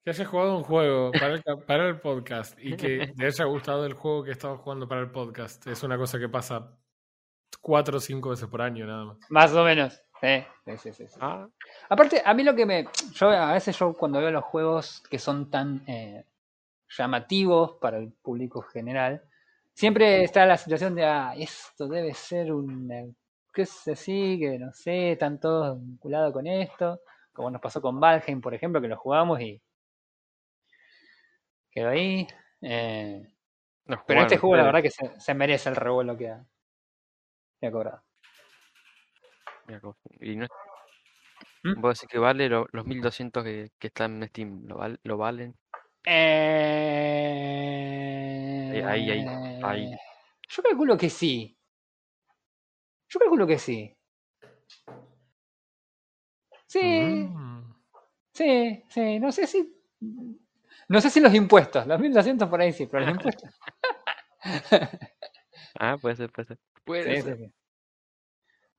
[0.05, 3.45] Que hayas jugado un juego para el, ca- para el podcast y que te haya
[3.45, 5.67] gustado el juego que estabas jugando para el podcast.
[5.67, 6.77] Es una cosa que pasa
[7.61, 9.19] cuatro o cinco veces por año nada más.
[9.29, 10.03] Más o menos.
[10.21, 11.19] Sí, sí, sí, sí, sí.
[11.21, 11.49] Ah,
[11.89, 12.87] Aparte, a mí lo que me.
[13.15, 16.25] Yo a veces yo cuando veo los juegos que son tan eh,
[16.97, 19.23] llamativos para el público general,
[19.75, 23.13] siempre está la situación de ah, esto debe ser un eh,
[23.53, 27.01] qué sé sí, que no sé, están todos vinculados con esto.
[27.33, 29.61] Como nos pasó con Valheim, por ejemplo, que lo jugamos y
[31.73, 32.27] quedó ahí.
[32.61, 33.27] Eh,
[33.87, 36.45] no pero este juego la verdad que se, se merece el revuelo que ha,
[37.61, 38.03] que ha cobrado.
[40.21, 40.47] Y no,
[41.65, 41.81] ¿Mm?
[41.81, 44.67] ¿Vos decís que vale lo- los 1200 que, que están en Steam?
[44.67, 45.57] ¿Lo, val- lo valen?
[48.75, 49.25] Eh, ahí, ahí,
[49.63, 49.91] ahí.
[50.49, 51.57] Yo calculo que sí.
[53.09, 53.97] Yo calculo que sí.
[56.67, 57.75] Sí, Mm.
[58.33, 59.21] sí, sí.
[59.21, 59.73] No sé si.
[60.89, 61.87] No sé si los impuestos.
[61.87, 63.51] Los 1200 por ahí sí, pero los impuestos.
[65.79, 66.59] Ah, puede ser, puede ser.
[66.85, 67.37] Puede Sí, ser.
[67.37, 67.53] sí, sí.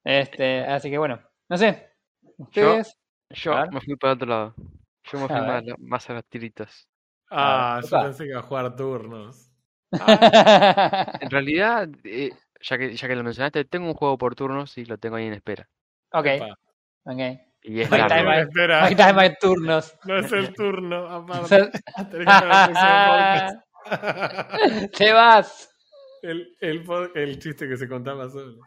[0.04, 1.20] Este, así que bueno.
[1.50, 1.90] No sé.
[2.38, 2.98] Ustedes.
[3.30, 3.70] Yo ver.
[3.72, 4.56] me fui para otro lado.
[5.12, 6.88] Yo me fui A más, a los tiritos.
[7.30, 8.04] Ah, yo opa.
[8.06, 9.50] pensé que iba a jugar turnos.
[11.20, 14.86] En realidad, eh, ya que ya que lo mencionaste, tengo un juego por turnos y
[14.86, 15.70] lo tengo ahí en espera.
[16.12, 16.58] ok, Epa.
[17.06, 17.22] ok.
[17.64, 19.98] Y es time, my- Espera, My time, my turnos.
[20.06, 21.72] no es el turno, aparte.
[24.98, 25.70] Te vas.
[26.22, 26.84] el, el,
[27.16, 28.58] el chiste que se contaba solo.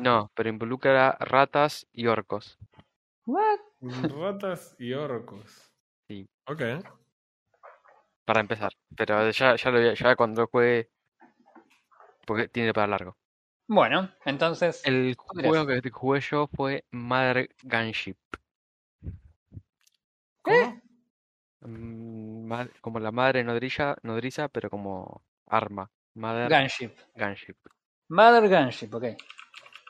[0.00, 2.58] No, pero involucra ratas y orcos.
[3.26, 3.58] What?
[3.80, 5.70] Ratas y orcos.
[6.08, 6.26] Sí.
[6.46, 6.62] Ok.
[8.24, 8.72] Para empezar.
[8.96, 10.90] Pero ya, ya, lo, ya cuando juegue.
[12.26, 13.16] Porque tiene para largo.
[13.68, 14.80] Bueno, entonces.
[14.86, 18.16] El juego que jugué yo fue Mother Gunship.
[20.40, 20.80] ¿Cómo?
[21.60, 22.50] Mm,
[22.80, 25.90] como la madre nodriza, nodriza, pero como arma.
[26.14, 26.92] Mother Gunship.
[27.14, 27.56] Gunship.
[28.08, 29.04] Mother Gunship, ok.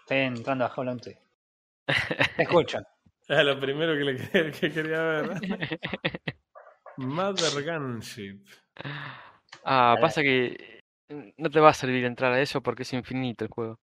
[0.01, 1.17] Estoy entrando a Hollow Tree.
[2.37, 2.81] Te escucho.
[3.29, 5.31] Era lo primero que, le que, que quería ver.
[6.97, 8.45] Mother Gunship.
[9.65, 10.78] Ah, pasa que
[11.09, 13.79] no te va a servir entrar a eso porque es infinito el juego.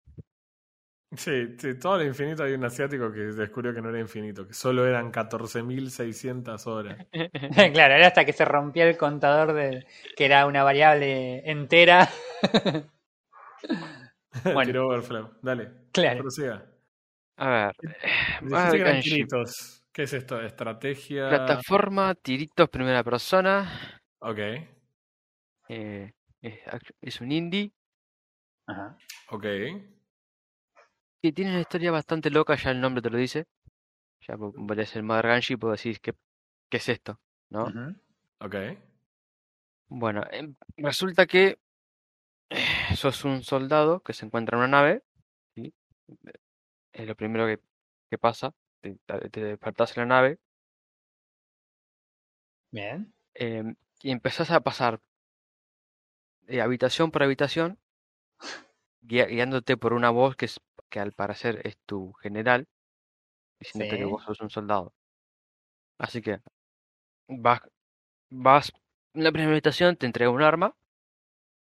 [1.16, 4.54] Sí, sí, todo el infinito hay un asiático que descubrió que no era infinito, que
[4.54, 7.04] solo eran 14.600 horas.
[7.72, 12.08] claro, era hasta que se rompía el contador de que era una variable entera.
[14.44, 14.62] Bueno.
[14.62, 15.32] Tiró Overflow.
[15.42, 16.20] Dale, claro.
[16.20, 16.64] prosiga.
[17.36, 17.76] A ver.
[18.42, 19.02] Eran Gunship.
[19.02, 19.84] tiritos.
[19.92, 20.40] ¿Qué es esto?
[20.40, 21.28] ¿Estrategia?
[21.28, 24.00] Plataforma, tiritos, primera persona.
[24.20, 24.38] Ok,
[25.68, 26.12] eh,
[26.42, 26.60] es,
[27.00, 27.72] es un indie
[28.66, 28.96] Ajá.
[29.30, 29.44] ok.
[31.22, 33.46] que tiene una historia bastante loca, ya el nombre te lo dice.
[34.26, 34.36] Ya
[34.74, 36.14] lees el Mother Gunship y vos decís, ¿qué,
[36.70, 37.20] ¿qué es esto?
[37.50, 37.64] ¿no?
[37.64, 37.94] Ujú.
[38.40, 38.54] Ok.
[39.88, 41.58] Bueno, em, resulta que
[42.50, 45.02] eh, sos un soldado que se encuentra en una nave.
[45.54, 45.74] ¿sí?
[46.92, 47.60] Es lo primero que,
[48.10, 48.54] que pasa.
[48.80, 50.38] Te, te- te despertás en la nave
[52.72, 53.12] Bien.
[53.34, 55.00] em, y empezás a pasar
[56.42, 57.78] de habitación por habitación,
[59.02, 62.66] guia- guiándote por una voz que, es, que al parecer es tu general,
[63.60, 64.94] diciéndote que vos sos un soldado.
[65.98, 66.40] Así que
[67.28, 67.60] vas,
[68.30, 68.72] vas
[69.14, 70.76] en la primera habitación, te entrega un arma,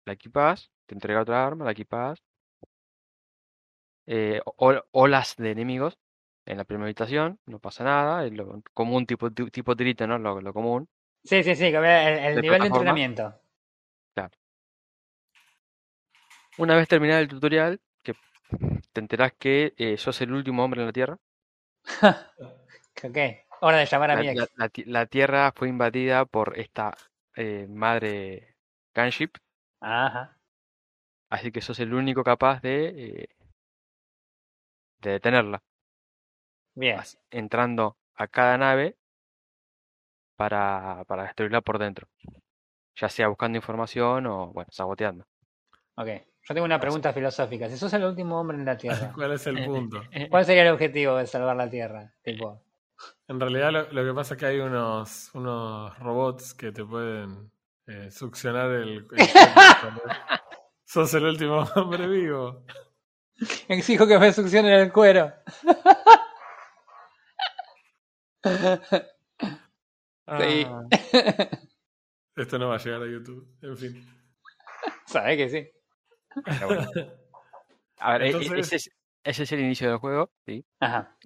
[0.06, 2.20] la equipas, te entrega otra arma, la equipas.
[4.06, 4.40] Eh,
[4.92, 5.98] olas de enemigos
[6.46, 10.18] en la primera habitación, no pasa nada, es lo común tipo, ti- tipo tirito, ¿no?
[10.18, 10.88] Lo, lo común.
[11.22, 13.40] Sí, sí, sí, el, el ¿De nivel de entrenamiento.
[16.58, 18.14] Una vez terminado el tutorial, que
[18.92, 21.18] te enterás que eh, sos el último hombre en la Tierra.
[23.04, 23.18] Ok,
[23.60, 24.40] hora de llamar a La, mi ex.
[24.40, 26.94] la- la ti- la Tierra fue invadida por esta
[27.36, 28.56] eh, madre
[28.94, 29.38] gunship,
[29.80, 30.38] Ajá.
[31.30, 32.86] así que sos el único capaz de,
[33.22, 33.28] eh,
[35.00, 35.62] de detenerla,
[36.74, 37.04] Bien.
[37.30, 38.96] entrando a cada nave
[40.36, 42.08] para, para destruirla por dentro,
[42.96, 45.26] ya sea buscando información o, bueno, saboteando.
[45.96, 46.27] Ok.
[46.48, 47.68] Yo tengo una pregunta filosófica.
[47.68, 50.00] Si sos el último hombre en la Tierra, ¿Cuál es el punto?
[50.30, 52.14] ¿cuál sería el objetivo de salvar la Tierra?
[52.22, 52.62] Tipo,
[53.26, 57.52] En realidad lo, lo que pasa es que hay unos, unos robots que te pueden
[57.86, 58.88] eh, succionar el...
[58.88, 59.08] el.
[60.86, 62.64] Sos el último hombre vivo.
[63.68, 65.32] exijo que me succionen el cuero.
[70.40, 70.66] Sí.
[70.66, 70.84] Ah,
[72.36, 73.48] Esto no va a llegar a YouTube.
[73.62, 74.06] En fin.
[75.06, 75.77] Sabes que sí.
[76.44, 76.90] Pero bueno.
[78.00, 78.90] A ver, e- e- Entonces- ese es,
[79.24, 80.64] ese es el inicio del juego, ¿sí?
[80.80, 81.16] Ajá.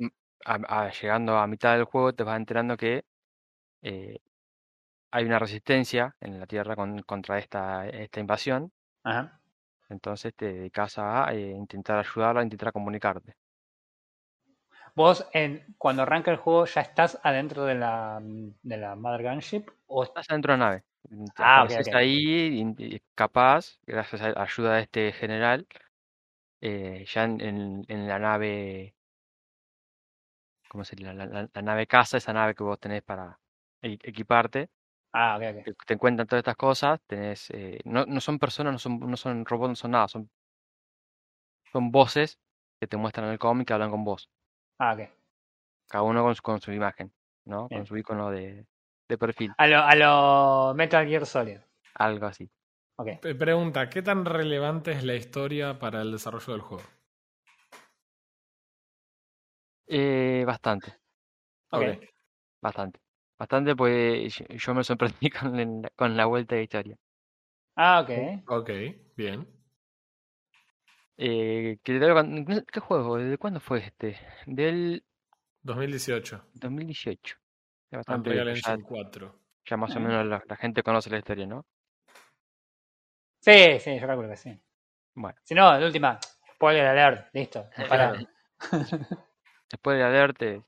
[0.44, 3.04] a- a- llegando a mitad del juego te vas enterando que
[3.82, 4.18] eh,
[5.10, 8.72] hay una resistencia en la Tierra con- contra esta, esta invasión,
[9.04, 9.40] Ajá.
[9.90, 13.36] entonces te dedicas a eh, intentar ayudarla, a intentar comunicarte.
[14.94, 19.68] Vos, en, cuando arranca el juego, ya estás adentro de la, de la Mother Gunship.
[19.86, 20.02] O...
[20.04, 20.84] Estás adentro de la nave, mm,
[21.38, 21.88] Ah, ok, apareces ok.
[21.92, 25.66] ahí, y capaz, gracias a la ayuda de este general,
[26.62, 28.94] eh, ya en, en- en la nave,
[30.68, 31.12] ¿cómo sería?
[31.12, 33.38] La, la- la nave casa, esa nave que vos tenés para
[33.82, 34.70] e- equiparte,
[35.12, 35.64] Ah, ok, ok.
[35.64, 39.18] te, te encuentran todas estas cosas, tenés, eh, no, no son personas, no son, no
[39.18, 40.30] son robots, no son nada, son,
[41.72, 42.38] son voces
[42.78, 44.30] que te muestran en el cómic que hablan con vos,
[44.78, 45.08] Ah, ok.
[45.88, 47.12] cada uno con su, con su imagen,
[47.44, 47.70] ¿no?
[47.70, 47.70] Bien.
[47.70, 48.66] Con su icono de,
[49.08, 51.58] de perfil, A lo, a lo Metal Gear Solid.
[51.94, 52.50] algo así.
[53.38, 56.84] Pregunta, ¿qué tan relevante es la historia para el desarrollo del juego?
[59.86, 60.94] Eh, bastante,
[61.70, 61.82] Ok.
[61.82, 62.04] Ok.
[62.62, 63.00] bastante.
[63.38, 66.98] Bastante, pues yo, me sorprendí con, el- con la vuelta de historia.
[67.76, 68.10] Ah, ok.
[68.48, 68.70] Ok,
[69.16, 69.46] bien.
[71.16, 73.16] Eh, ¿Qué juego?
[73.18, 74.18] ¿De cuándo fue este?
[74.46, 75.04] Del
[75.62, 76.42] 2018.
[76.54, 77.36] 2018.
[77.92, 79.34] Es bastante Unreal ya, Engine 4.
[79.66, 80.00] ya más o Ah.
[80.00, 81.66] menos la, la gente conoce la historia, ¿no?
[83.40, 84.58] Sí, sí, yo calculo que sí.
[85.14, 85.38] Bueno.
[85.44, 86.18] Si no, de última,
[86.54, 87.28] spoiler alert.
[87.34, 87.68] Listo.
[89.70, 90.62] Después de leerte,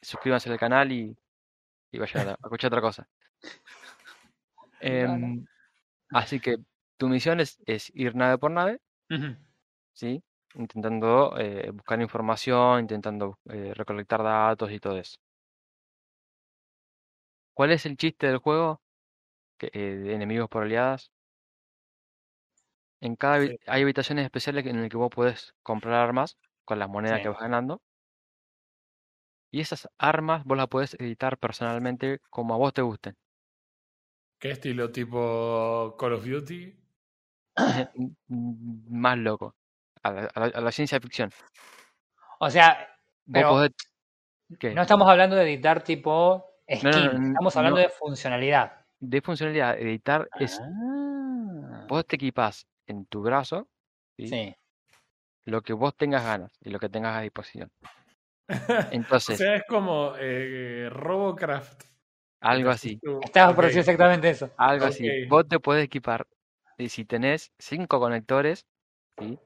[0.00, 1.16] suscríbanse al canal y,
[1.90, 3.08] y vayan a, a escuchar otra cosa.
[4.84, 5.44] Em,
[6.10, 6.56] así que
[6.96, 8.80] tu misión es, es ir nave por nave.
[9.92, 10.22] ¿sí?
[10.54, 15.18] Intentando eh, buscar información, intentando eh, recolectar datos y todo eso.
[17.54, 18.80] ¿Cuál es el chiste del juego?
[19.58, 21.12] Que, eh, de enemigos por oleadas.
[23.00, 23.58] En cada habi- Sí.
[23.66, 27.22] hay habitaciones especiales en las que vos podés comprar armas con las monedas Sí.
[27.24, 27.82] que vas ganando.
[29.50, 33.16] Y esas armas vos las podés editar personalmente como a vos te gusten.
[34.38, 36.78] ¿Qué estilo tipo Call of Duty?
[38.28, 39.54] Más loco.
[40.02, 41.30] A la, a la- a la ciencia ficción.
[42.40, 42.88] O sea,
[43.30, 43.72] Pero- podés.
[44.58, 44.74] ¿Qué?
[44.74, 46.90] no estamos hablando de editar tipo skin.
[46.90, 47.82] No, no, no, estamos hablando no.
[47.82, 48.72] de funcionalidad.
[49.00, 50.60] De funcionalidad, editar es.
[50.60, 51.86] Ah.
[51.88, 53.68] Vos te equipás en tu brazo
[54.16, 54.28] ¿sí?
[54.28, 54.56] Sí.
[55.44, 57.70] lo que vos tengas ganas y lo que tengas a disposición.
[58.48, 61.84] o Entonces, sea, es como eh, Robocraft.
[62.40, 64.50] algo así, tú- Estaba por decir exactamente eso.
[64.56, 65.26] algo así.
[65.26, 66.26] Vos te podés equipar
[66.78, 68.66] y si tenés cinco conectores,
[69.18, 69.38] ¿sí?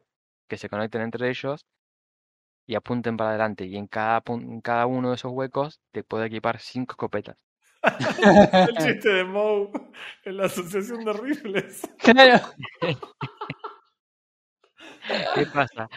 [0.48, 1.66] que se conecten entre ellos
[2.66, 3.64] y apunten para adelante.
[3.66, 7.36] Y en cada, pun- en cada uno de esos huecos te puede equipar cinco escopetas.
[8.68, 9.70] El chiste de Moe
[10.24, 11.82] en la asociación de rifles.
[11.98, 12.40] Claro.
[15.34, 15.88] ¿Qué pasa?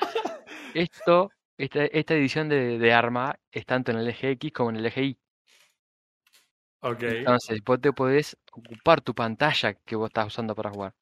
[0.73, 4.77] Esto, esta, esta edición de, de arma es tanto en el eje X como en
[4.77, 5.17] el eje Y.
[6.81, 7.03] Ok.
[7.03, 10.93] Entonces, vos te podés ocupar tu pantalla que vos estás usando para jugar.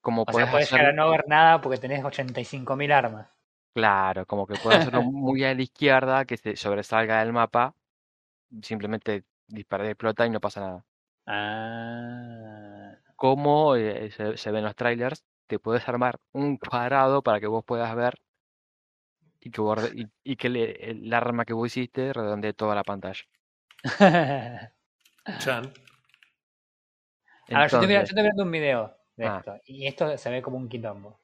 [0.00, 3.28] Como O sea, podés puedes llegar a no ver nada porque tenés 85.000 armas.
[3.74, 7.74] Claro, como que podés hacerlo muy a la izquierda, que se sobresalga del mapa,
[8.62, 10.84] simplemente disparar y explota y no pasa nada.
[11.26, 12.94] Ah.
[13.16, 17.64] Como eh, se, se ven los trailers, te puedes armar un cuadrado para que vos
[17.64, 18.14] puedas ver
[19.40, 22.74] y que, vos re- y, y que le- el arma que vos hiciste redondee toda
[22.74, 23.22] la pantalla.
[25.38, 25.72] Chan.
[27.52, 29.38] A ver, yo estoy, mirando, yo estoy un video de Ah.
[29.38, 29.56] esto.
[29.66, 31.19] Y esto se ve como un quilombo.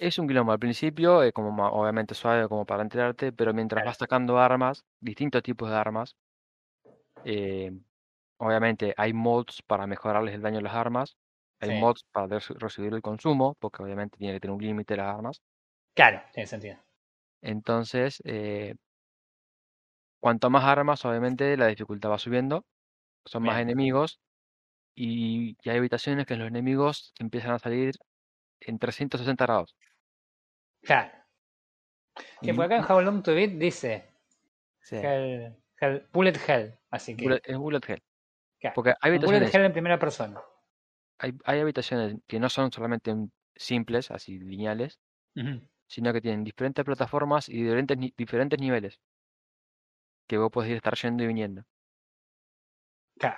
[0.00, 3.98] Es un quilombo al principio, eh, como obviamente suave como para enterarte, pero mientras vas
[3.98, 6.16] sacando armas, distintos tipos de armas,
[7.24, 7.70] eh,
[8.38, 11.16] obviamente hay mods para mejorarles el daño a las armas,
[11.60, 11.74] hay Sí.
[11.74, 15.42] mods para reducir el consumo, porque obviamente tiene que tener un límite las armas.
[15.94, 16.78] Claro, tiene sentido.
[17.42, 18.74] Entonces, eh,
[20.20, 22.64] cuanto más armas, obviamente la dificultad va subiendo,
[23.26, 24.20] son más enemigos
[24.96, 27.96] y, y hay habitaciones que los enemigos empiezan a salir
[28.60, 29.76] en 360 grados.
[30.82, 31.10] Claro.
[32.42, 34.08] Que por acá en How Long to Beat dice
[34.80, 36.78] sí, Hell, Hell- Bullet Hell.
[36.90, 37.24] Así que.
[37.24, 38.02] bullet- es bullet hell.
[38.58, 40.40] claro, Porque hay un Bullet habitaciones, Hell en primera persona.
[41.18, 44.98] hay, hay habitaciones que no son solamente en- simples, así lineales,
[45.86, 48.98] sino que tienen diferentes plataformas y diferentes, diferentes niveles
[50.26, 51.64] que vos podés estar yendo y viniendo.
[53.18, 53.36] Claro.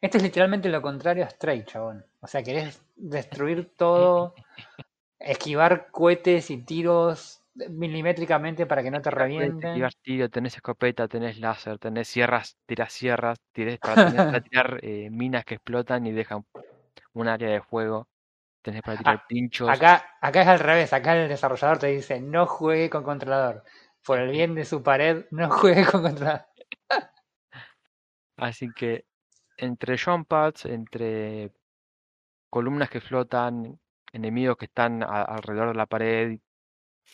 [0.00, 2.04] Esto es literalmente lo contrario a Stray, chabón.
[2.20, 4.34] O sea, querés destruir todo,
[5.18, 9.70] esquivar cohetes y tiros milimétricamente para que no te revienten.
[9.70, 13.38] esquivar tiro, tenés escopeta, tenés láser, tenés sierras, tirás sierras,
[13.80, 16.44] para, tenés para tirar eh, minas que explotan y dejan
[17.14, 18.08] un área de fuego,
[18.62, 19.68] tenés para tirar pinchos.
[19.68, 23.64] Acá, acá es al revés, acá el desarrollador te dice no juegue con controlador.
[24.04, 26.46] Por el bien de su pared, no juegue con controlador.
[28.36, 29.06] Así que
[29.56, 31.52] entre jump pads, entre
[32.50, 33.80] columnas que flotan,
[34.12, 36.38] enemigos que están a- alrededor de la pared,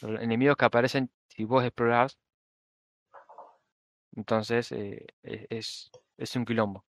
[0.02, 2.18] enemigos que aparecen si vos explorás,
[4.16, 6.84] entonces eh, e- es, es un quilombo.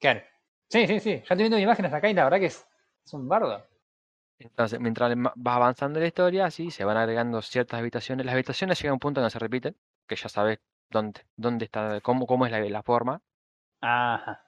[0.00, 0.20] Claro.
[0.68, 1.10] Sí, sí, sí.
[1.10, 2.66] Ya estoy viendo imágenes acá y la verdad que es,
[3.04, 3.62] es un bardo.
[4.38, 8.26] Entonces, mientras vas avanzando en la historia, sí, se van agregando ciertas habitaciones.
[8.26, 9.76] Las habitaciones llegan a un punto donde se repiten,
[10.08, 10.58] que ya sabes
[10.90, 13.22] dónde, dónde está, cómo, cómo es la, la forma,
[13.80, 14.42] Ajá.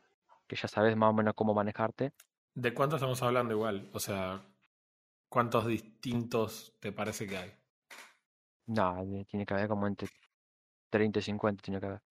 [0.49, 2.13] que ya sabes más o menos cómo manejarte.
[2.55, 3.89] ¿De cuánto estamos hablando igual?
[3.93, 4.43] O sea,
[5.29, 7.53] ¿cuántos distintos te parece que hay?
[8.67, 10.09] No, eh, tiene que haber como entre
[10.91, 12.03] 30 y 50, tiene que haber.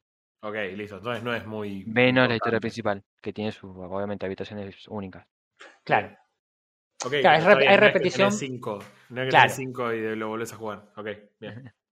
[0.42, 0.98] Ok, listo.
[0.98, 1.86] Entonces no es muy.
[1.86, 5.26] Menos la historia principal, que tiene sus, obviamente, habitaciones únicas.
[5.84, 6.18] Claro.
[7.06, 8.32] Ok, Claro, es está rep- bien, hay no es que repetición.
[8.32, 8.80] cinco,
[9.10, 9.50] no es que Claro.
[9.50, 10.92] cinco y lo volvés a jugar.
[10.98, 11.08] Ok,
[11.40, 11.74] bien.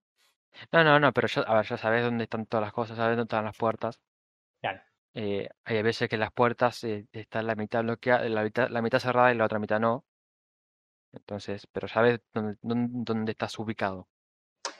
[0.72, 3.16] No, no, no, pero ya, a ver, ya sabes dónde están todas las cosas, sabes
[3.16, 4.00] dónde están las puertas.
[4.60, 4.82] Claro.
[5.14, 8.98] Eh, hay veces que las puertas eh, están la mitad bloqueada, la mitad, la mitad
[8.98, 10.04] cerrada y la otra mitad no.
[11.14, 14.08] Entonces, pero sabes dónde, dónde, dónde estás ubicado.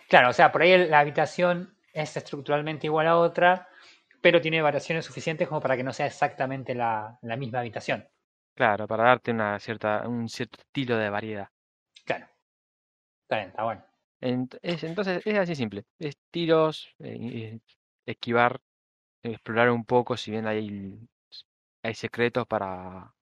[0.09, 3.69] Claro, o sea, por ahí la habitación es estructuralmente igual a otra,
[4.21, 8.07] pero tiene variaciones suficientes como para que no sea exactamente la, la misma habitación.
[8.55, 11.49] Claro, para darte una cierta, un cierto estilo de variedad.
[12.05, 12.27] Claro.
[13.25, 13.85] Está bien, está bueno.
[14.21, 15.85] Ent- es- entonces, es así simple.
[15.99, 17.59] Es tiros, eh,
[18.07, 18.61] esquivar,
[19.23, 20.99] explorar un poco, si bien hay,
[21.83, 23.15] hay secretos para,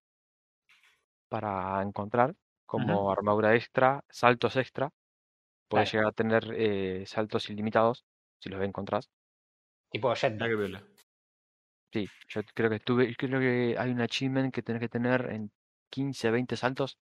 [1.29, 2.37] para encontrar,
[2.67, 4.91] como armadura extra, saltos extra.
[5.69, 5.93] Puedes Claro.
[5.93, 8.05] llegar a tener eh, saltos ilimitados,
[8.41, 9.11] si los encontrás.
[9.93, 10.53] Tipo jetpack.
[11.93, 15.53] Sí, yo creo que tuve, creo que hay un achievement que tenés que tener en
[15.91, 16.99] 15, 20 saltos.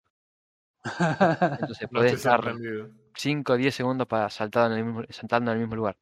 [1.58, 2.90] Entonces No podés estoy estar sorprendido.
[3.14, 5.98] 5 o 10 segundos para saltar en el mismo, saltando en el mismo lugar.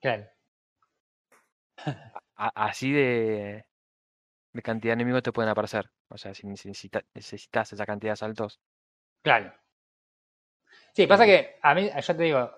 [0.00, 0.28] claro.
[2.36, 3.64] Así de,
[4.52, 5.90] de cantidad de enemigos te pueden aparecer.
[6.08, 8.60] O sea, si necesita- necesitas esa cantidad de saltos.
[9.22, 9.52] Claro.
[10.94, 12.50] Sí, pasa que a mí, yo te digo,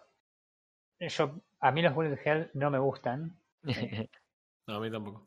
[1.01, 3.39] yo, a mí los Bullet Hell no me gustan.
[4.67, 5.27] No, a mí tampoco.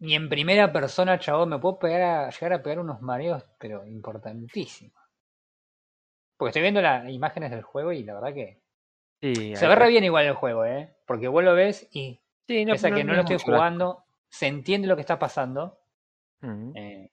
[0.00, 3.86] ni en primera persona, chabón, me puedo pegar a, llegar a pegar unos mareos, pero
[3.86, 5.00] importantísimos.
[6.36, 8.60] Porque estoy viendo las imágenes del juego y la verdad que
[9.20, 10.96] Sí, se ve re bien igual el juego, ¿eh?
[11.06, 12.21] Porque vos lo ves y
[12.60, 15.78] sí, pese a que no lo es estoy jugando, se entiende lo que está pasando,
[16.74, 17.10] eh,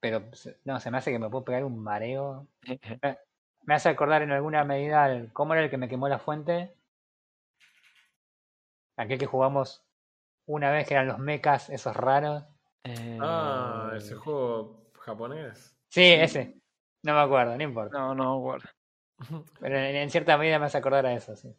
[0.00, 0.22] pero
[0.64, 2.46] no, se me hace que me puedo pegar un mareo.
[3.64, 6.72] Me hace acordar en alguna medida al- cómo era el que me quemó la fuente.
[8.96, 9.84] Aquel que jugamos
[10.46, 12.44] una vez que eran los mechas, esos raros.
[12.84, 15.76] Eh, Ah, ese juego japonés.
[15.88, 16.54] Sí, ese.
[17.02, 17.98] No me acuerdo, no importa.
[17.98, 18.70] No, no, guarda.
[19.60, 21.54] Pero en, en cierta medida me hace acordar a eso, sí.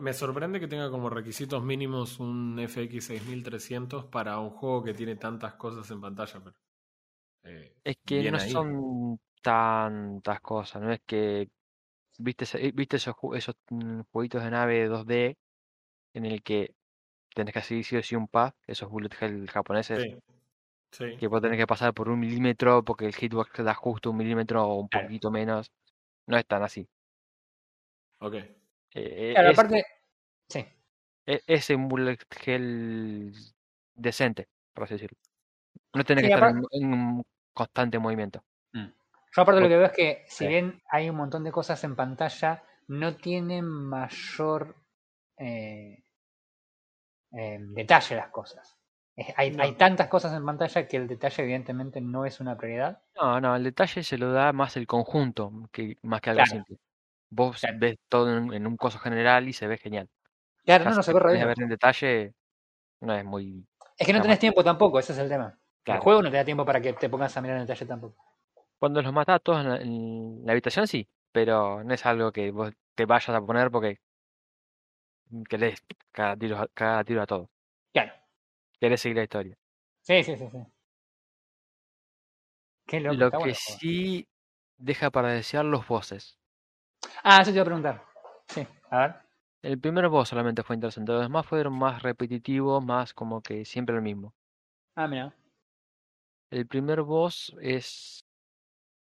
[0.00, 5.16] Me sorprende que tenga como requisitos mínimos un FX 6300 para un juego que tiene
[5.16, 6.42] tantas cosas en pantalla.
[6.42, 6.56] Pero,
[7.44, 8.52] eh, Es que no ahí.
[8.52, 11.48] son tantas cosas, no es que
[12.18, 15.38] viste ese- viste esos esos mm, jueguitos de nave 2D
[16.14, 16.74] en el que
[17.34, 20.20] tenés que seguir sí o sí un path, esos bullet hell japoneses, sí,
[20.92, 21.06] sí.
[21.18, 24.16] que vos tenés que pasar por un milímetro porque el hitbox te da justo un
[24.18, 25.08] milímetro o un Claro.
[25.08, 25.72] poquito menos,
[26.26, 26.88] no es tan así.
[28.20, 28.34] Ok.
[28.94, 29.86] Eh, Claro, es, aparte.
[30.48, 30.66] Sí.
[31.26, 33.32] e- es un bullet hell
[33.94, 35.18] decente, por así decirlo.
[35.94, 38.42] No Sí, que estar en, en un constante movimiento.
[38.72, 40.46] Yo aparte lo que veo es que si sí.
[40.46, 44.76] bien hay un montón de cosas en pantalla, no tienen mayor
[45.38, 46.04] eh,
[47.32, 48.76] eh, detalle las cosas.
[49.16, 49.62] Es- hay, No.
[49.64, 53.02] hay tantas cosas en pantalla que el detalle evidentemente no es una prioridad.
[53.20, 56.50] No, no, el detalle se lo da más el conjunto que, más que algo Claro.
[56.64, 56.78] simple.
[57.34, 57.78] Vos Claro.
[57.80, 60.08] ves todo en, en un coso general y se ve genial.
[60.64, 62.32] Claro, Ya no, no se ve re ver en detalle,
[63.00, 63.66] no es muy...
[63.98, 65.58] Es que no tenés tiempo tampoco, ese es el tema.
[65.82, 66.00] Claro.
[66.00, 68.16] El juego no te da tiempo para que te pongas a mirar en detalle tampoco.
[68.78, 72.50] Cuando los matás todos en la, en la habitación, sí, pero no es algo que
[72.50, 73.98] vos te vayas a poner porque
[75.48, 75.82] querés
[76.12, 77.50] cada tiro, cada tiro a todo.
[77.92, 78.12] Claro.
[78.80, 79.56] Querés seguir la historia.
[80.02, 80.58] Sí, sí, sí, sí.
[82.86, 84.28] Qué loco, Lo que bueno sí
[84.76, 86.38] deja para desear los bosses.
[87.22, 88.02] Ah, eso te iba a preguntar.
[88.48, 89.14] Sí, a ver.
[89.62, 93.94] El primer boss solamente fue interesante, los demás fueron más repetitivos, más como que siempre
[93.96, 94.34] lo mismo.
[94.94, 95.34] Ah, mira.
[96.50, 98.24] El primer boss es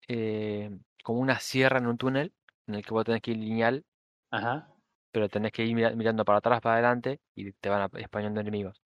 [0.07, 0.69] eh,
[1.03, 2.33] como una sierra en un túnel,
[2.67, 3.83] en el que vos tenés que ir lineal,
[4.31, 4.67] Ajá.
[5.11, 8.81] pero tenés que ir mira- mirando para atrás, para adelante, y te van españando enemigos.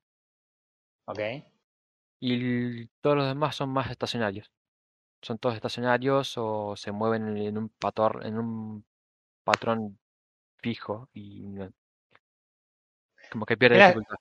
[1.05, 1.19] Ok.
[2.19, 4.51] Y el- todos los demás son más estacionarios.
[5.21, 8.85] Son todos estacionarios o se mueven en un pator, en un
[9.43, 9.97] patrón
[10.57, 11.43] fijo y
[13.31, 14.15] como que pierde dificultad.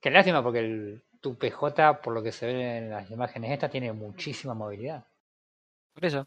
[0.00, 3.70] Qué lástima porque el, tu PJ, por lo que se ve en las imágenes estas,
[3.70, 5.06] tiene muchísima movilidad.
[5.94, 6.26] Por eso.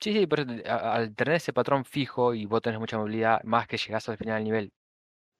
[0.00, 3.42] Sí, sí, por eso, a- al tener ese patrón fijo y vos tenés mucha movilidad,
[3.44, 4.72] más que llegás al final del nivel,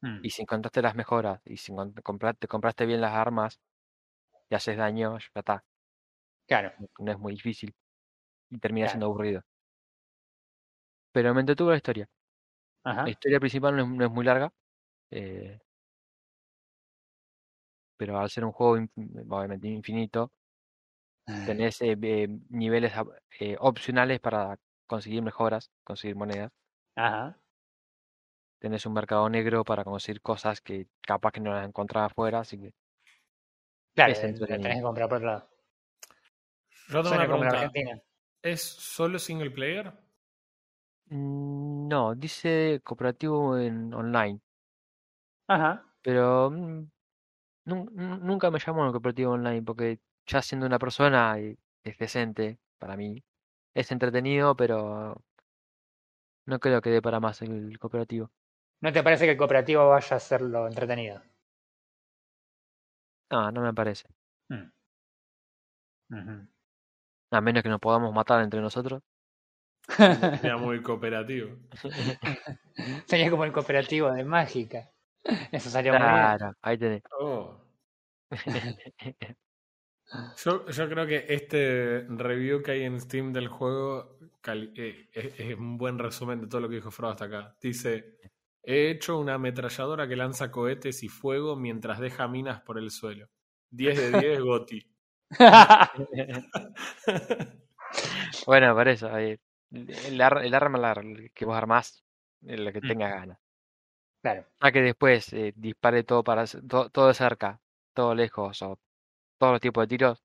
[0.02, 0.20] Mm.
[0.24, 3.60] y si encontraste las mejoras, y si compraste, compraste bien las armas,
[4.50, 5.64] y haces daño, ya está.
[6.46, 6.72] Claro.
[6.98, 7.74] No es muy difícil.
[8.50, 8.92] Y termina Claro.
[8.92, 9.42] siendo aburrido.
[11.12, 12.08] Pero me entretuvo la historia.
[12.84, 13.04] Ajá.
[13.04, 14.52] La historia principal no es, no es muy larga.
[15.10, 15.60] eh,
[17.96, 18.90] pero al ser un juego in-
[19.30, 20.30] obviamente infinito,
[21.46, 24.56] tenés eh, eh, niveles ab- eh, opcionales para
[24.86, 26.50] conseguir mejoras, conseguir monedas.
[26.96, 27.38] Ajá.
[28.60, 32.58] Tenés un mercado negro para conseguir cosas que capaz que no las encontrás afuera, así
[32.58, 32.72] que
[33.94, 34.40] Claro, tenés
[34.76, 35.48] que comprar por otro lado.
[36.88, 37.50] Yo tengo una pregunta.
[37.56, 38.00] Argentina.
[38.42, 39.92] ¿Es solo single player?
[41.12, 44.40] Mm, no, dice cooperativo en online,
[45.48, 45.84] Ajá.
[46.02, 46.90] pero mm,
[47.66, 51.98] nun- nun- nunca me llamó el cooperativo online porque ya siendo una persona eh, es
[51.98, 53.22] decente para mí.
[53.74, 55.22] Es entretenido, pero
[56.46, 58.30] no creo que dé para más el cooperativo.
[58.80, 61.22] ¿No te parece que el cooperativo vaya a ser lo entretenido?
[63.30, 64.06] No, no me parece.
[64.50, 64.70] Mm.
[66.10, 66.46] Ujú.
[67.32, 69.02] A menos que nos podamos matar entre nosotros.
[69.98, 71.56] Era muy cooperativo.
[73.06, 74.90] Sería como el cooperativo de mágica.
[75.50, 76.00] Eso salió muy.
[76.02, 77.02] Claro, ahí tenés.
[77.20, 77.58] Oh.
[80.44, 85.40] Yo, yo creo que este review que hay en Steam del juego cali- eh, es,
[85.40, 87.56] es un buen resumen de todo lo que dijo Frodo hasta acá.
[87.60, 88.18] Dice,
[88.62, 93.28] he hecho una ametralladora que lanza cohetes y fuego mientras deja minas por el suelo.
[93.70, 94.86] 10 de 10 Goti.
[98.46, 99.16] Bueno, por eso.
[99.18, 99.38] eh,
[99.72, 101.02] El, ar- el arma la-
[101.34, 102.04] que vos armás,
[102.42, 102.86] la que Mm.
[102.88, 103.38] tengas ganas.
[104.22, 104.44] claro.
[104.60, 107.60] A que después eh, dispare todo para to- todo de cerca,
[107.94, 108.78] todo lejos, o
[109.38, 110.22] todos los tipos de tiros.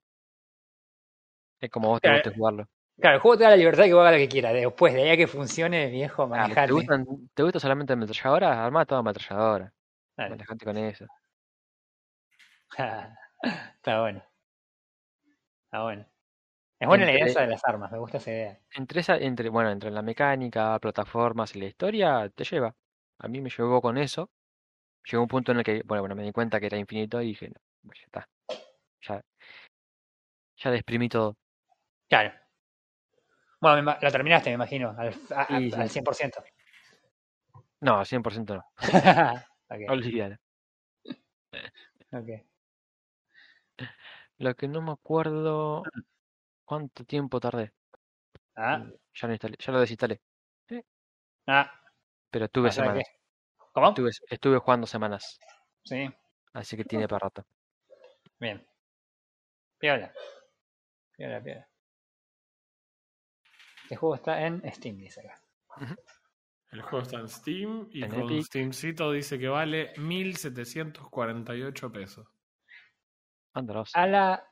[1.60, 2.22] Es como vos te Claro.
[2.24, 2.70] guste jugarlo.
[3.00, 4.54] Claro, el juego te da la libertad que vos hagas lo que quieras.
[4.54, 6.72] Después, de ahí que funcione, viejo, Ah, ¿te, manejate.
[6.74, 8.66] gustan, ¿Te gusta solamente ametralladora?
[8.66, 9.74] Armá toda ametralladora.
[10.16, 10.32] Claro.
[10.32, 11.06] Manejate con eso.
[13.43, 14.24] Está bueno.
[15.72, 16.06] Ah, bueno.
[16.80, 18.60] Es buena la idea esa de las armas, me gusta esa idea.
[18.74, 22.74] Entre esa, entre, bueno, entre la mecánica, plataformas y la historia, te lleva.
[23.20, 24.30] A mí me llevó con eso.
[25.10, 27.28] Llegó un punto en el que, bueno, bueno, me di cuenta que era infinito y
[27.28, 27.50] dije,
[27.84, 28.30] no, ya está.
[29.08, 29.22] Ya,
[30.58, 31.36] ya le exprimí todo.
[32.10, 32.32] Claro.
[33.60, 35.72] Bueno, lo terminaste, me imagino, al, a- sí.
[35.76, 36.44] al 100%.
[37.82, 38.64] No, 100% no.
[39.70, 40.36] ok, Olvídalo.
[42.12, 42.30] ok.
[44.40, 45.84] Lo que no me acuerdo
[46.68, 47.72] cuánto tiempo tardé.
[48.55, 48.84] Ah,
[49.15, 50.22] Ya lo instalé, ya lo desinstalé.
[51.47, 51.72] ah,
[52.30, 53.07] Pero tuve o sea que- semanas.
[53.74, 53.89] ¿Cómo?
[53.89, 55.39] Estuve, estuve jugando semanas.
[55.84, 56.09] Sí,
[56.53, 57.45] Así que tiene para rato.
[58.39, 58.68] bien.
[59.80, 60.11] Piola.
[61.15, 61.68] Piola, piola.
[63.84, 65.39] Este juego está en Steam, dice acá.
[66.72, 68.43] El juego está en Steam y En con Epic.
[68.45, 72.28] Steamcito dice que vale 1.748 pesos.
[73.53, 73.91] Andaros.
[73.95, 74.43] A la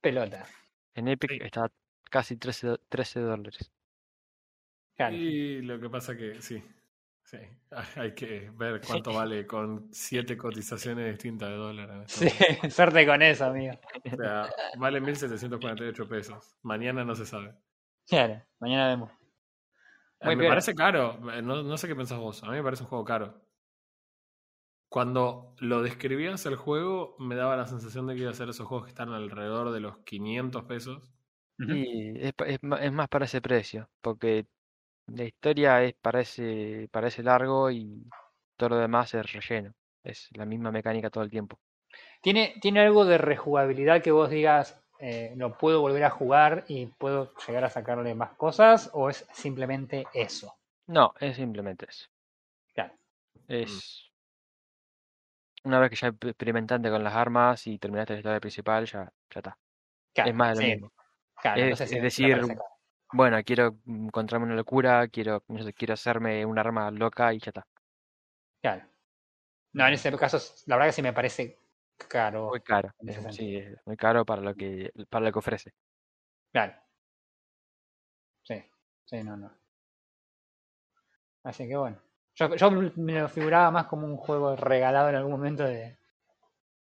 [0.00, 0.44] pelota.
[0.98, 1.38] En Epic Sí.
[1.42, 1.70] está
[2.10, 3.70] casi 13, do- 13 dólares.
[4.96, 5.14] Claro.
[5.14, 6.60] Y lo que pasa que sí,
[7.22, 7.38] sí,
[7.96, 11.90] hay que ver cuánto vale con siete cotizaciones distintas de dólar.
[11.90, 12.70] en este Sí, momento.
[12.76, 13.74] suerte con eso, amigo.
[14.12, 16.56] O sea, vale 1.748 pesos.
[16.62, 17.54] Mañana no se sabe.
[18.08, 19.12] Claro, mañana vemos.
[20.20, 21.20] Eh, Muy me parece caro.
[21.32, 22.42] eh, No, no sé qué pensás vos.
[22.42, 23.40] A mí me parece un juego caro.
[24.88, 28.66] Cuando lo describías el juego, me daba la sensación de que iba a ser esos
[28.66, 31.12] juegos que están alrededor de los 500 pesos.
[31.58, 34.46] Y es, más para ese precio, porque
[35.06, 38.08] la historia es parece, parece largo y
[38.56, 39.74] todo lo demás es relleno.
[40.02, 41.58] Es la misma mecánica todo el tiempo.
[42.22, 46.86] ¿Tiene, ¿Tiene algo de rejugabilidad que vos digas, eh, lo puedo volver a jugar y
[46.86, 48.90] puedo llegar a sacarle más cosas?
[48.94, 50.54] ¿O es simplemente eso?
[50.86, 52.08] No, es simplemente eso.
[52.72, 52.94] Claro.
[53.48, 54.07] Es
[55.64, 59.04] una vez que ya exp- experimentaste con las armas y terminaste la historia principal, ya,
[59.30, 59.58] ya está.
[60.14, 60.92] Claro, Es más de lo sí, mismo.
[61.40, 62.38] claro, Es- decir.
[63.10, 67.50] Bueno, quiero encontrarme una locura, quiero, no sé, quiero hacerme un arma loca y ya
[67.50, 67.66] está.
[68.60, 68.84] Claro.
[69.72, 71.58] No, en ese caso, la verdad que sí me parece
[72.08, 72.48] caro.
[72.48, 72.90] Muy caro.
[73.30, 75.72] sí, es muy caro para lo que, para lo que ofrece.
[76.52, 76.74] Claro.
[78.42, 78.62] Sí,
[79.06, 79.50] sí, no, no.
[81.44, 82.07] Así que bueno.
[82.38, 85.98] Yo, yo me lo figuraba más como un juego regalado en algún momento de,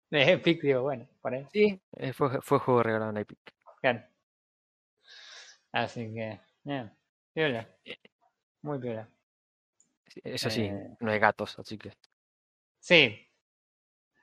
[0.09, 1.45] de Epic, digo, bueno, por ahí.
[1.51, 3.39] Sí, eh, fue, fue juego regalado en Epic.
[3.81, 4.03] Claro.
[5.71, 6.91] Así que, bien.
[7.33, 7.67] Piola.
[8.63, 9.09] Muy piola.
[10.23, 10.95] Eso sí, Eh.
[10.99, 11.91] no hay gatos, así que.
[12.79, 13.19] Sí.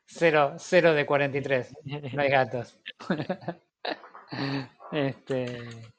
[0.07, 1.73] Cero, cero de 43.
[1.85, 2.79] No hay gatos.
[4.93, 5.91] este.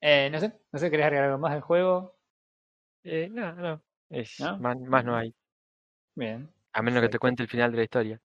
[0.00, 2.16] Eh, no sé, no sé, ¿querés agregar algo más del juego?
[3.04, 3.82] Eh, no, no.
[4.10, 4.58] Es, ¿No?
[4.58, 5.34] Más, más no hay.
[6.14, 6.50] Bien.
[6.72, 8.20] A menos que te cuente el final de la historia.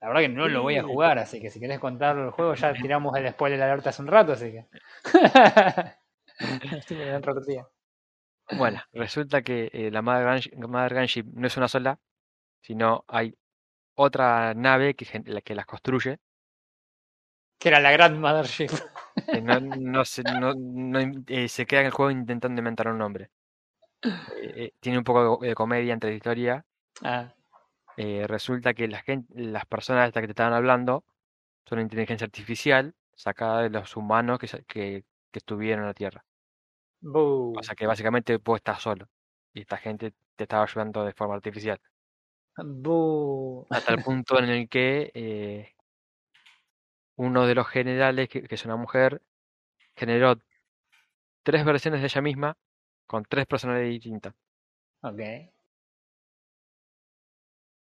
[0.00, 2.54] La verdad que no lo voy a jugar, así que si querés contarlo el juego,
[2.54, 4.66] ya tiramos el spoiler alerta hace un rato, así que.
[8.58, 11.98] Bueno, resulta que eh, la Mother, Gunship, no es una sola,
[12.60, 13.34] sino hay
[13.94, 16.18] otra nave que, la que las construye.
[17.58, 18.70] Que era la gran Mothership.
[19.30, 22.98] que no, no se, no, no eh, se queda en el juego intentando inventar un
[22.98, 23.30] nombre.
[24.28, 26.66] Eh, eh, tiene un poco de, de comedia entre la historia.
[27.02, 27.34] Ah,
[27.96, 31.04] Eh, resulta que la las personas estas que te estaban hablando
[31.66, 36.24] son inteligencia artificial sacada de los humanos que, que, que estuvieron en la Tierra.
[37.58, 39.08] O sea que básicamente vos estás solo.
[39.52, 41.80] Y esta gente te estaba ayudando de forma artificial.
[43.68, 45.74] Hasta el punto en el que eh,
[47.16, 49.22] uno de los generales, que, que es una mujer,
[49.96, 50.36] generó
[51.42, 52.58] tres versiones de ella misma
[53.06, 54.34] con tres personalidades distintas.
[55.02, 55.20] Ok.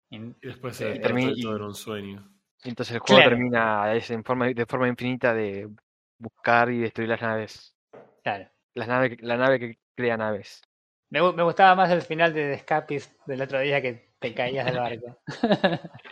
[0.09, 2.29] Y después Sí, se y todo era un sueño.
[2.63, 3.35] Y entonces el juego Claro.
[3.35, 5.69] termina es en forma, de forma infinita de
[6.17, 7.75] buscar y destruir las naves.
[8.23, 8.47] Claro.
[8.75, 10.61] Las naves la nave que crea naves.
[11.09, 14.33] Me, gu- me gustaba más el final de The Escapist del otro día que te
[14.33, 15.17] caías del barco.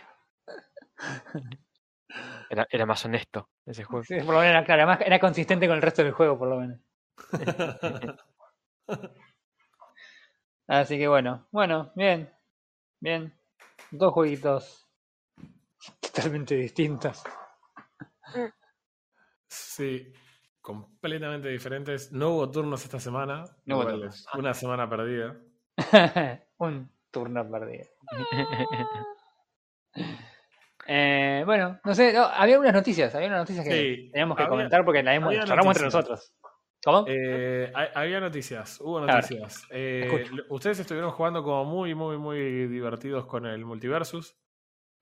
[2.50, 4.04] Era, era más honesto ese juego.
[4.04, 6.48] Sí, por lo menos era, claro, además era consistente con el resto del juego, por
[6.48, 6.78] lo menos.
[10.66, 12.32] Así que bueno, bueno, bien,
[13.00, 13.32] bien.
[13.90, 14.88] Dos jueguitos
[16.00, 17.22] totalmente distintos.
[19.48, 20.12] Sí,
[20.60, 22.10] completamente diferentes.
[22.12, 23.44] No hubo turnos esta semana.
[23.66, 24.16] No hubo igual turnos.
[24.16, 25.36] es Una semana perdida.
[26.58, 27.86] Un turno perdido.
[30.86, 34.42] Eh, bueno, no sé, no, había unas noticias, había unas noticias que Sí, teníamos que
[34.42, 36.34] había- comentar porque las hemos charlamos entre nosotros.
[36.84, 37.04] ¿Cómo?
[37.06, 39.64] Eh, había noticias, hubo noticias.
[39.70, 44.36] Eh, ustedes estuvieron jugando como muy, muy, muy divertidos con el Multiversus.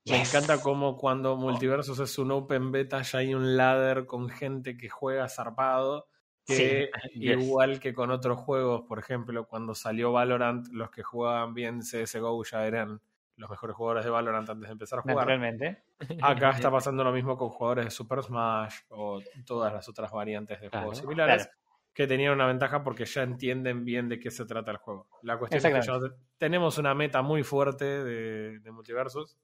[0.06, 4.76] Me encanta como cuando Multiversus es un open beta, ya hay un ladder con gente
[4.76, 6.08] que juega zarpado.
[6.46, 7.38] Que Yes.
[7.40, 12.42] igual que con otros juegos, por ejemplo, cuando salió Valorant, los que jugaban bien CSGO
[12.44, 13.00] ya eran
[13.36, 15.16] los mejores jugadores de Valorant antes de empezar a jugar.
[15.16, 15.84] Naturalmente.
[16.22, 20.60] Acá está pasando lo mismo con jugadores de Super Smash o todas las otras variantes
[20.60, 21.59] de Claro, juegos similares claro.
[21.92, 25.08] Que tenían una ventaja porque ya entienden bien de qué se trata el juego.
[25.22, 25.98] La cuestión es que ya
[26.38, 29.38] tenemos una meta muy fuerte de, de multiversos,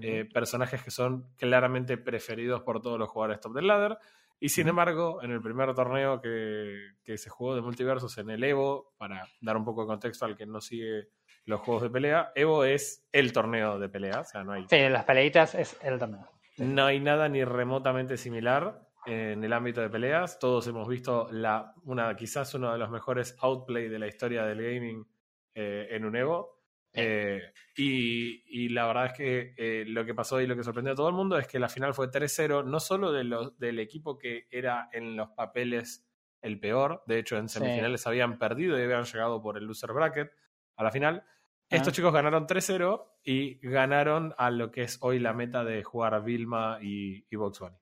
[0.00, 3.98] eh, personajes que son claramente preferidos por todos los jugadores top del ladder.
[4.40, 8.42] Y sin embargo, en el primer torneo que, que se jugó de multiversos en el
[8.42, 11.10] Evo, para dar un poco de contexto al que no sigue
[11.44, 14.88] los juegos de pelea, Evo es el torneo de pelea, o sea, no hay Sí,
[14.88, 16.28] las peleitas es el torneo.
[16.58, 20.38] no hay nada ni remotamente similar en el ámbito de peleas.
[20.38, 24.62] Todos hemos visto la, una, quizás uno de los mejores outplay de la historia del
[24.62, 25.06] gaming
[25.54, 26.60] eh, en un Evo.
[26.94, 27.40] Eh,
[27.76, 30.96] y, y la verdad es que eh, lo que pasó y lo que sorprendió a
[30.96, 34.18] todo el mundo es que la final fue 3-0, no solo de los, del equipo
[34.18, 36.06] que era en los papeles
[36.42, 37.60] el peor, de hecho en Sí.
[37.60, 40.32] semifinales habían perdido y habían llegado por el loser bracket
[40.76, 41.24] a la final.
[41.70, 41.92] Estos Ah.
[41.92, 46.78] chicos ganaron 3-0 y ganaron a lo que es hoy la meta de jugar Vilma
[46.82, 47.76] y, y Box Bunny.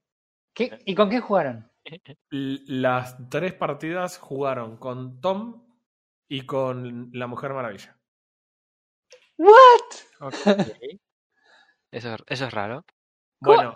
[0.55, 1.71] ¿Qué- ¿Y con qué jugaron?
[2.31, 5.65] Las tres partidas jugaron con Tom
[6.29, 7.97] y con la Mujer Maravilla.
[9.39, 9.97] ¿What?
[10.21, 10.35] Ok.
[11.91, 12.85] Eso, eso es raro.
[13.43, 13.57] ¿Cómo?
[13.57, 13.75] Bueno,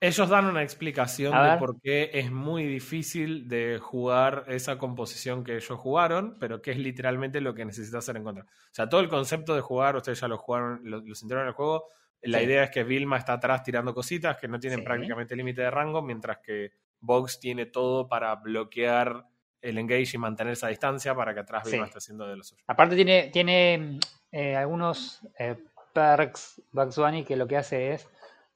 [0.00, 5.56] ellos dan una explicación de por qué es muy difícil de jugar esa composición que
[5.56, 8.44] ellos jugaron, pero que es literalmente lo que necesita hacer en contra.
[8.44, 11.48] O sea, todo el concepto de jugar, ustedes ya lo jugaron, lo, lo sintieron en
[11.48, 11.88] el juego.
[12.22, 12.44] La Sí.
[12.44, 14.84] idea es que Vilma está atrás tirando cositas que no tienen Sí.
[14.84, 19.24] prácticamente límite de rango, mientras que Vox tiene todo para bloquear
[19.62, 21.88] el engage y mantener esa distancia para que atrás Vilma Sí.
[21.88, 22.62] esté haciendo de lo suyo.
[22.66, 23.98] Aparte tiene, tiene
[24.32, 25.56] eh, algunos eh,
[25.92, 28.08] perks Bugs Bunny que lo que hace es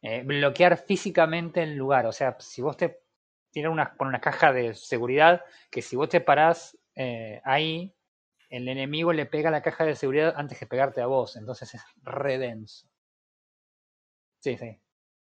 [0.03, 2.07] eh, bloquear físicamente el lugar.
[2.07, 3.01] O sea, si vos te
[3.51, 6.79] tiene una, con una caja de seguridad que si vos te parás
[7.45, 7.93] ahí,
[8.51, 11.37] el enemigo le pega la caja de seguridad antes que pegarte a vos.
[11.37, 12.87] Entonces es re denso.
[14.45, 14.79] Sí, sí.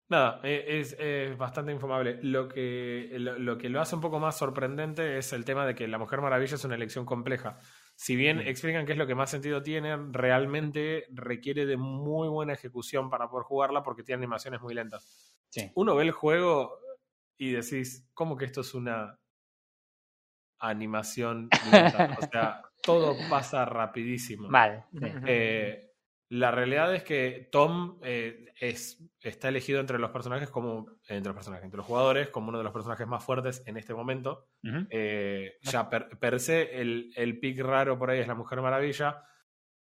[0.08, 2.20] Nada, eh, es, es bastante infumable.
[2.22, 5.74] Lo que, lo, lo que lo hace un poco más sorprendente es el tema de
[5.74, 7.58] que la Mujer Maravilla es una elección compleja.
[7.96, 12.52] Si bien explican qué es lo que más sentido tiene, realmente requiere de muy buena
[12.52, 15.34] ejecución para poder jugarla porque tiene animaciones muy lentas.
[15.48, 15.72] sí.
[15.74, 16.78] Uno ve el juego
[17.36, 19.18] y decís, ¿cómo que esto es una
[20.60, 22.16] animación lenta?
[22.16, 24.48] O sea, todo pasa rapidísimo.
[24.48, 24.84] Mal.
[24.92, 25.06] sí.
[25.26, 25.89] Eh,
[26.32, 30.86] la realidad es que Tom eh, es, está elegido entre los personajes como.
[31.08, 33.94] Entre los personajes, entre los jugadores, como uno de los personajes más fuertes en este
[33.94, 34.46] momento.
[34.90, 39.24] Eh, ya per, per se, el, el pick raro por ahí es la Mujer Maravilla.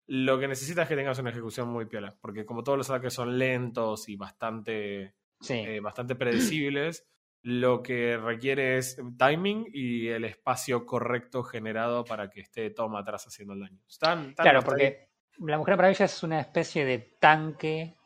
[0.06, 2.16] Lo que necesita es que tengas una ejecución muy piola.
[2.18, 5.52] Porque como todos los ataques son lentos y bastante, Sí.
[5.54, 7.06] eh, bastante predecibles,
[7.42, 13.26] lo que requiere es timing y el espacio correcto generado para que esté Tom atrás
[13.26, 13.80] haciendo el daño.
[13.86, 15.07] Están, Claro, porque
[15.40, 17.96] la Mujer Maravilla es una especie de tanque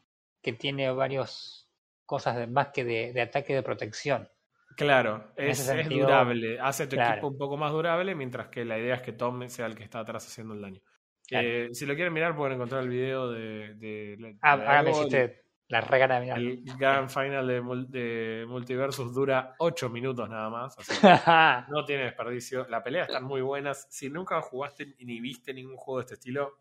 [0.43, 1.71] que tiene varias
[2.05, 4.29] cosas de- más que de, de ataque de protección.
[4.77, 7.13] Claro, es, durable, hace tu claro.
[7.13, 9.85] equipo un poco más durable, mientras que la idea es que Tom sea el que
[9.85, 10.81] está atrás haciendo el daño.
[11.27, 11.47] Claro.
[11.47, 15.43] Eh, si lo quieren mirar, pueden encontrar el video de, de, Ah, ahora me hiciste
[15.69, 16.39] la regana de mirar.
[16.39, 20.93] El Grand Final de, mul- de Multiversus dura 8 minutos nada más, así
[21.67, 22.67] que no tiene desperdicio.
[22.69, 23.87] La pelea están muy buenas.
[23.91, 26.59] Si nunca jugaste ni viste ningún juego de este estilo,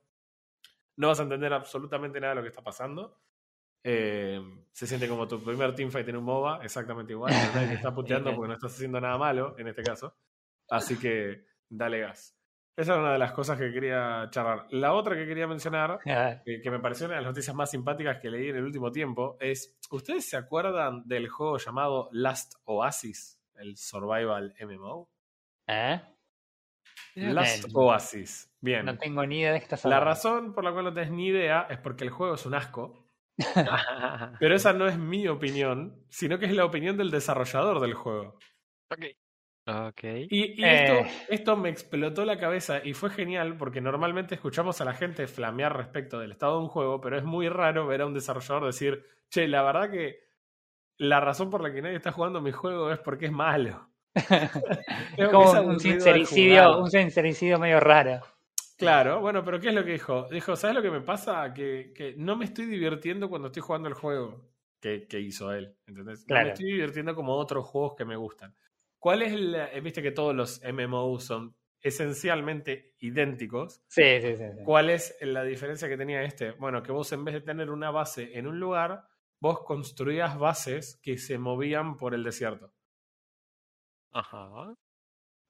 [1.02, 3.18] no vas a entender absolutamente nada de lo que está pasando.
[3.84, 4.40] Eh,
[4.72, 7.34] se siente como tu primer teamfight en un MOBA, exactamente igual.
[7.56, 10.16] Nadie te está puteando porque no estás haciendo nada malo en este caso.
[10.70, 12.38] Así que dale gas.
[12.78, 14.68] Esa era una de las cosas que quería charlar.
[14.70, 18.20] La otra que quería mencionar Ah, que, me pareció una de las noticias más simpáticas
[18.20, 23.42] que leí en el último tiempo es, ¿ustedes se acuerdan del juego llamado Last Oasis?
[23.56, 25.10] El Survival MMO.
[25.66, 26.00] ¿Eh?
[27.16, 27.66] Last.
[27.74, 28.51] Oasis.
[28.62, 28.86] Bien.
[28.86, 30.06] No tengo ni idea de qué estás La hablando.
[30.06, 33.08] razón por la cual no tenés ni idea es porque el juego es un asco.
[34.40, 38.38] Pero esa no es mi opinión, sino que es la opinión del desarrollador del juego.
[38.92, 39.06] ok.
[39.68, 40.04] Ok.
[40.04, 40.84] Y, y Eh.
[41.02, 45.28] esto, esto me explotó la cabeza y fue genial porque normalmente escuchamos a la gente
[45.28, 48.66] flamear respecto del estado de un juego, pero es muy raro ver a un desarrollador
[48.66, 50.20] decir, che, la verdad que
[50.98, 53.88] la razón por la que nadie está jugando mi juego es porque es malo.
[55.18, 58.22] Es como un sincericidio, un sincericidio medio raro.
[58.82, 60.28] Claro, bueno, pero ¿qué es lo que dijo?
[60.32, 61.54] Dijo, ¿sabes lo que me pasa?
[61.54, 65.78] Que, que no me estoy divirtiendo cuando estoy jugando el juego que, que hizo él,
[65.86, 66.22] ¿entendés?
[66.22, 66.46] No Claro.
[66.48, 68.56] me estoy divirtiendo como otros juegos que me gustan.
[68.98, 69.72] ¿Cuál es la...
[69.72, 73.84] eh, Viste que todos los MMOs son esencialmente idénticos.
[73.88, 74.44] Sí, sí, sí.
[74.58, 74.64] sí.
[74.66, 76.52] ¿Cuál es la diferencia que tenía este?
[76.54, 79.08] Bueno, que vos en vez de tener una base en un lugar,
[79.40, 82.74] vos construías bases que se movían por el desierto.
[84.12, 84.76] Ajá.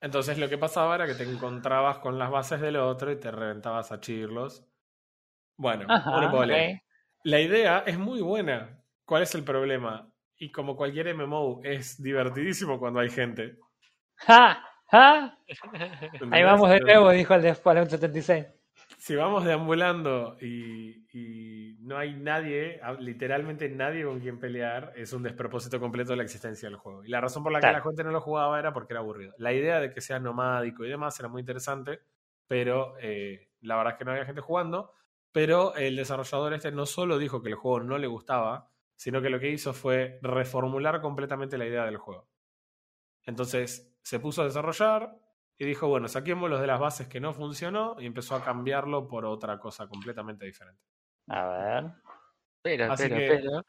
[0.02, 3.32] Entonces lo que pasaba era que te encontrabas con las bases del otro y te
[3.32, 4.66] reventabas a chirlos.
[5.58, 6.32] Bueno, Ajá.
[7.24, 8.84] La idea es muy buena.
[9.06, 10.12] ¿Cuál es el problema?
[10.38, 13.60] Y como cualquier MMO, es divertidísimo cuando hay gente.
[14.16, 14.64] ¡Ja!
[14.88, 15.38] ¡Ja!
[16.32, 18.48] Ahí vamos de nuevo, dijo el de Fallout 76.
[19.02, 25.24] Si vamos deambulando y, y no hay nadie, literalmente nadie con quien pelear, es un
[25.24, 27.04] despropósito completo de la existencia del juego.
[27.04, 29.34] Y la razón por la que la gente no lo jugaba era porque era aburrido.
[29.40, 32.02] La idea de que sea nomádico y demás era muy interesante,
[32.46, 34.92] pero eh, la verdad es que no había gente jugando.
[35.32, 39.32] Pero el desarrollador este no solo dijo que el juego no le gustaba, sino que
[39.32, 42.30] lo que hizo fue reformular completamente la idea del juego.
[43.24, 45.18] Entonces se puso a desarrollar
[45.62, 49.08] y dijo, bueno, saquemos los de las bases que no funcionó y empezó a cambiarlo
[49.08, 50.82] por otra cosa completamente diferente.
[51.28, 51.92] A ver.
[52.64, 53.66] Pero, Así pero, que- pero.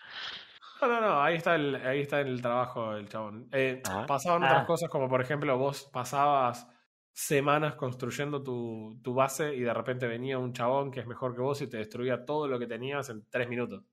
[0.81, 3.47] No, no, no, ahí está el, ahí está el trabajo del chabón.
[3.53, 4.07] Eh, Ah.
[4.09, 4.47] Pasaban Ah.
[4.47, 6.67] otras cosas como, por ejemplo, vos pasabas
[7.13, 11.43] semanas construyendo tu, tu base y de repente venía un chabón que es mejor que
[11.43, 13.85] vos y te destruía todo lo que tenías en tres minutos.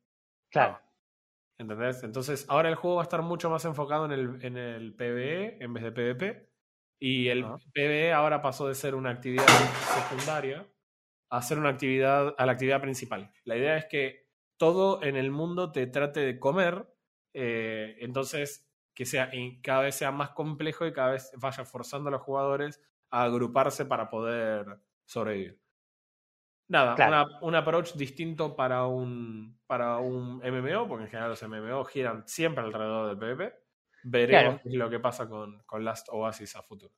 [0.49, 0.79] Claro.
[1.57, 2.01] ¿Entendés?
[2.03, 5.61] Entonces, ahora el juego va a estar mucho más enfocado en el, en el PvE
[5.61, 6.48] en vez de PvP.
[6.99, 7.57] Y el Ah.
[7.73, 10.67] PvE ahora pasó de ser una actividad secundaria
[11.31, 13.31] a ser una actividad, a la actividad principal.
[13.45, 14.27] La idea es que
[14.57, 16.87] todo en el mundo te trate de comer,
[17.33, 19.31] eh, entonces que sea
[19.63, 22.81] cada vez sea más complejo y cada vez vaya forzando a los jugadores
[23.11, 25.61] a agruparse para poder sobrevivir.
[26.67, 27.11] Nada, Claro.
[27.25, 32.27] una- un approach distinto para un, para un MMO, porque en general los MMO giran
[32.27, 33.55] siempre alrededor del PvP.
[34.03, 34.77] Veremos Claro.
[34.77, 36.93] lo que pasa con, con Last Oasis a futuro.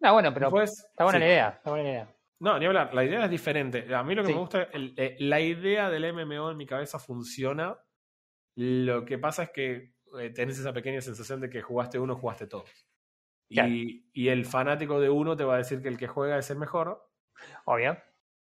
[0.00, 1.24] No, bueno, pero Después, está buena sí.
[1.24, 1.48] la idea.
[1.50, 2.16] Está buena la idea.
[2.40, 3.94] No, ni hablar, la idea es diferente.
[3.94, 4.34] A mí lo que Sí.
[4.34, 7.78] me gusta, el- eh, la idea del MMO en mi cabeza funciona.
[8.56, 12.46] Lo que pasa es que eh, tenés esa pequeña sensación de que jugaste uno, jugaste
[12.46, 12.68] todos.
[13.48, 13.68] Claro.
[13.70, 16.50] Y, y el fanático de uno te va a decir que el que juega es
[16.50, 17.08] el mejor,
[17.64, 17.96] Obvio.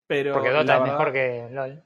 [0.07, 0.33] pero.
[0.33, 1.85] Porque Dota es mejor que LOL.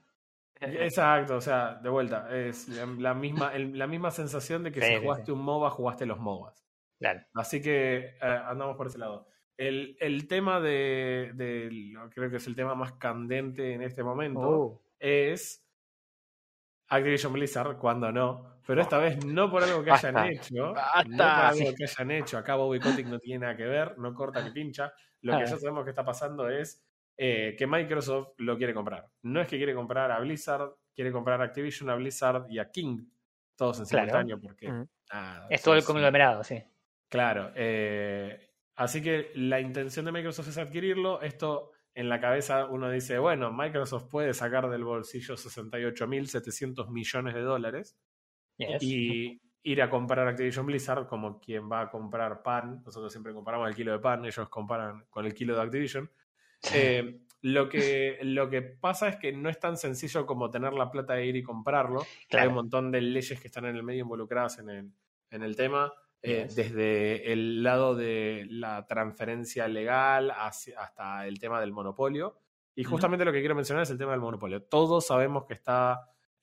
[0.87, 4.81] Exacto, o sea, de vuelta, es la, la misma, el- la misma sensación de que
[4.81, 5.31] Sí, si jugaste sí.
[5.31, 6.65] un MOBA, jugaste los MOBAs.
[6.99, 7.21] Claro.
[7.33, 9.27] Así que eh, andamos por ese lado.
[9.57, 14.03] El, el tema de, de lo- creo que es el tema más candente en este
[14.03, 15.65] momento, Uh, es
[16.87, 20.09] Activision Blizzard, cuando no, pero esta vez no por algo que Basta.
[20.09, 21.03] hayan hecho, Basta.
[21.03, 24.13] no por algo que hayan hecho, acá Bobby Kotick no tiene nada que ver, no
[24.13, 24.91] corta ni pincha,
[25.21, 25.45] lo que Ah.
[25.45, 26.83] ya sabemos que está pasando es
[27.21, 29.05] eh, que Microsoft lo quiere comprar.
[29.23, 32.71] No es que quiere comprar a Blizzard, quiere comprar a Activision, a Blizzard y a
[32.71, 33.05] King,
[33.57, 34.05] todos en Claro.
[34.07, 34.85] simultáneo, porque...
[35.49, 36.63] Es todo el conglomerado, sí.
[37.09, 37.51] Claro.
[37.55, 41.21] eh, así que la intención de Microsoft es adquirirlo.
[41.21, 47.41] Esto en la cabeza uno dice, bueno, Microsoft puede sacar del bolsillo 68.700 millones de
[47.41, 47.97] dólares
[48.57, 48.81] Yes.
[48.83, 52.81] y ir a comprar Activision Blizzard como quien va a comprar pan.
[52.85, 56.09] Nosotros siempre comparamos el kilo de pan, ellos comparan con el kilo de Activision.
[56.73, 60.91] Eh, lo, que, lo que pasa es que no es tan sencillo como tener la
[60.91, 62.05] plata de ir y comprarlo.
[62.29, 62.43] Claro.
[62.43, 64.91] Hay un montón de leyes que están en el medio involucradas en el,
[65.31, 65.91] en el tema.
[66.21, 66.55] eh, Yes.
[66.57, 72.37] desde el lado de la transferencia legal hacia- hasta el tema del monopolio.
[72.75, 74.61] Y justamente lo que quiero mencionar es el tema del monopolio.
[74.63, 76.01] Todos sabemos que está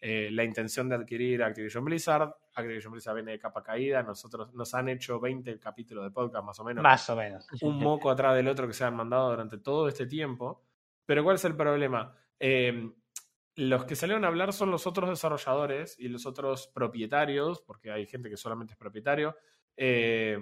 [0.08, 2.32] eh, la intención de adquirir Activision Blizzard.
[2.54, 4.04] Activision Blizzard viene de capa caída.
[4.04, 7.44] Nosotros nos han hecho 20 capítulos de podcast más o menos Más o menos.
[7.60, 10.62] un moco atrás del otro que se han mandado durante todo este tiempo.
[11.04, 12.14] Pero ¿cuál es el problema?
[12.38, 12.88] Eh,
[13.56, 18.06] los que salieron a hablar son los otros desarrolladores y los otros propietarios, porque hay
[18.06, 19.34] gente que solamente es propietario,
[19.76, 20.38] eh,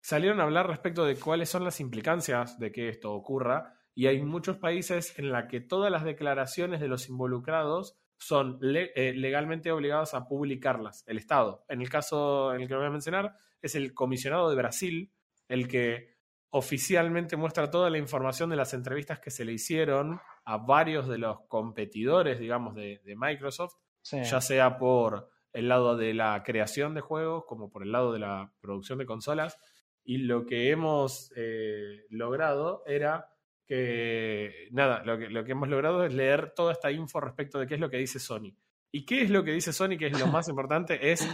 [0.00, 3.74] salieron a hablar respecto de cuáles son las implicancias de que esto ocurra.
[3.94, 8.92] Y hay muchos países en la que todas las declaraciones de los involucrados son le-
[8.94, 11.64] eh, legalmente obligados a publicarlas, el Estado.
[11.68, 15.12] En el caso en el que voy a mencionar, es el comisionado de Brasil,
[15.48, 16.12] el que
[16.50, 21.18] oficialmente muestra toda la información de las entrevistas que se le hicieron a varios de
[21.18, 24.22] los competidores, digamos, de, de Microsoft, Sí.
[24.24, 28.18] ya sea por el lado de la creación de juegos como por el lado de
[28.18, 29.58] la producción de consolas.
[30.04, 33.31] Y lo que hemos eh, logrado era
[33.66, 37.66] que, nada, lo que, lo que hemos logrado es leer toda esta info respecto de
[37.66, 38.54] qué es lo que dice Sony.
[38.90, 39.96] ¿Y qué es lo que dice Sony?
[39.98, 41.26] Que es lo más importante, es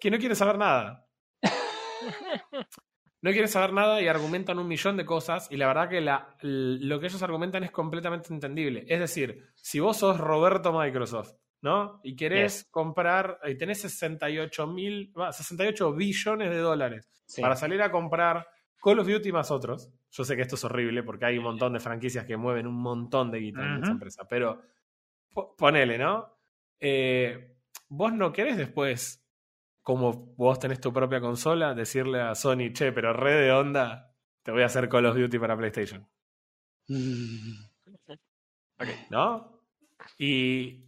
[0.00, 1.06] que no quiere saber nada.
[3.22, 6.34] No quiere saber nada y argumentan un millón de cosas y la verdad que la,
[6.40, 8.86] lo que ellos argumentan es completamente entendible.
[8.88, 12.00] Es decir, si vos sos Roberto Microsoft, ¿no?
[12.02, 17.42] Y querés comprar, y tenés 68 mil, va, 68 billones de dólares Sí.
[17.42, 18.48] para salir a comprar
[18.82, 19.90] Call of Duty más otros.
[20.10, 22.74] Yo sé que esto es horrible porque hay un montón de franquicias que mueven un
[22.80, 24.60] montón de guita en esa empresa, pero
[25.32, 26.36] po- ponele, ¿no?
[26.80, 27.56] Eh,
[27.88, 29.24] vos no querés después,
[29.82, 34.50] como vos tenés tu propia consola, decirle a Sony, che, pero re de onda, te
[34.50, 36.08] voy a hacer Call of Duty para PlayStation.
[39.10, 39.60] ¿No?
[40.18, 40.86] Y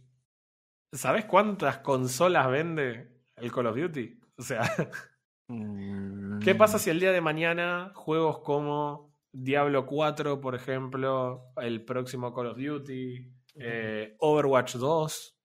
[0.91, 4.19] ¿sabes cuántas consolas vende el Call of Duty?
[4.37, 4.61] O sea,
[6.43, 12.31] ¿qué pasa si el día de mañana juegos como Diablo 4, por ejemplo, el próximo
[12.31, 15.39] Call of Duty, eh, Overwatch 2,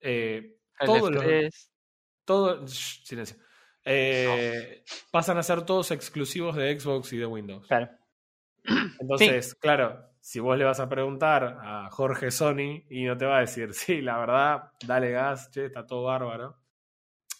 [0.00, 1.72] eh, todos los,
[2.26, 3.38] todo, shh, silencio,
[3.82, 7.66] eh, pasan a ser todos exclusivos de Xbox y de Windows?
[7.66, 7.88] Claro.
[9.00, 13.38] Entonces, claro, si vos le vas a preguntar a Jorge Sony y no te va
[13.38, 16.58] a decir, sí, la verdad, dale gas, che, está todo bárbaro.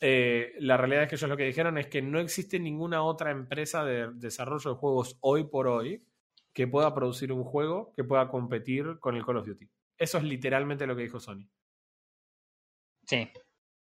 [0.01, 3.31] Eh, la realidad es que ellos lo que dijeron es que no existe ninguna otra
[3.31, 6.05] empresa de desarrollo de juegos hoy por hoy
[6.53, 9.69] que pueda producir un juego que pueda competir con el Call of Duty.
[9.99, 11.49] Eso es literalmente lo que dijo Sony.
[13.07, 13.31] Sí.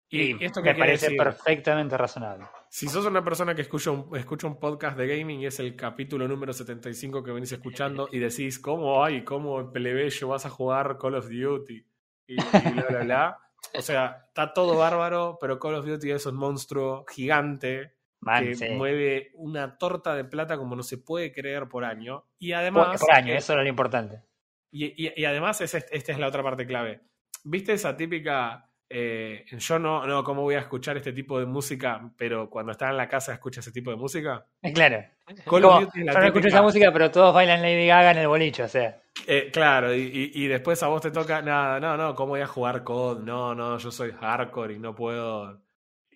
[0.09, 2.45] Y, Y esto me que quiere parece decir, perfectamente razonable.
[2.69, 5.75] si sos una persona que escucha un, escucha un podcast de gaming y es el
[5.75, 9.23] capítulo número 75 que venís escuchando y decís, ¿cómo hay?
[9.23, 11.85] ¿Cómo plebeyo vas a jugar Call of Duty?
[12.27, 12.35] Y, y
[12.73, 13.37] bla, bla, bla.
[13.77, 18.55] O sea, está todo bárbaro, pero Call of Duty es un monstruo gigante Man, que
[18.55, 18.69] sí.
[18.69, 22.25] mueve una torta de plata como no se puede creer por año.
[22.39, 22.99] Y además.
[22.99, 24.23] por año, eso era lo importante.
[24.71, 27.01] y, y- y además, es, est- esta es la otra parte clave.
[27.43, 28.70] ¿Viste esa típica...
[28.91, 32.01] eh, yo no, no, ¿cómo voy a escuchar este tipo de música?
[32.17, 34.45] Pero cuando está en la casa escucha ese tipo de música.
[34.61, 35.03] Eh, Claro.
[35.25, 37.87] Call Como, of Duty es la yo no escucho esa música, pero todos bailan Lady
[37.87, 38.99] Gaga en el boliche, o sea.
[39.27, 40.01] Eh, claro, y,
[40.33, 43.19] y- y después a vos te toca, nada, no, no, ¿cómo voy a jugar COD?
[43.23, 45.61] No, no, yo soy hardcore y no puedo.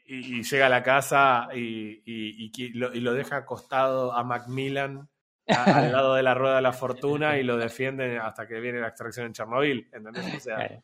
[0.08, 5.08] Y, y llega a la casa y, lo, y lo deja acostado a Macmillan
[5.48, 8.80] a- al lado de la rueda de la fortuna y lo defiende hasta que viene
[8.80, 10.36] la extracción en Chernobyl, ¿entendés?
[10.36, 10.84] O sea, Claro.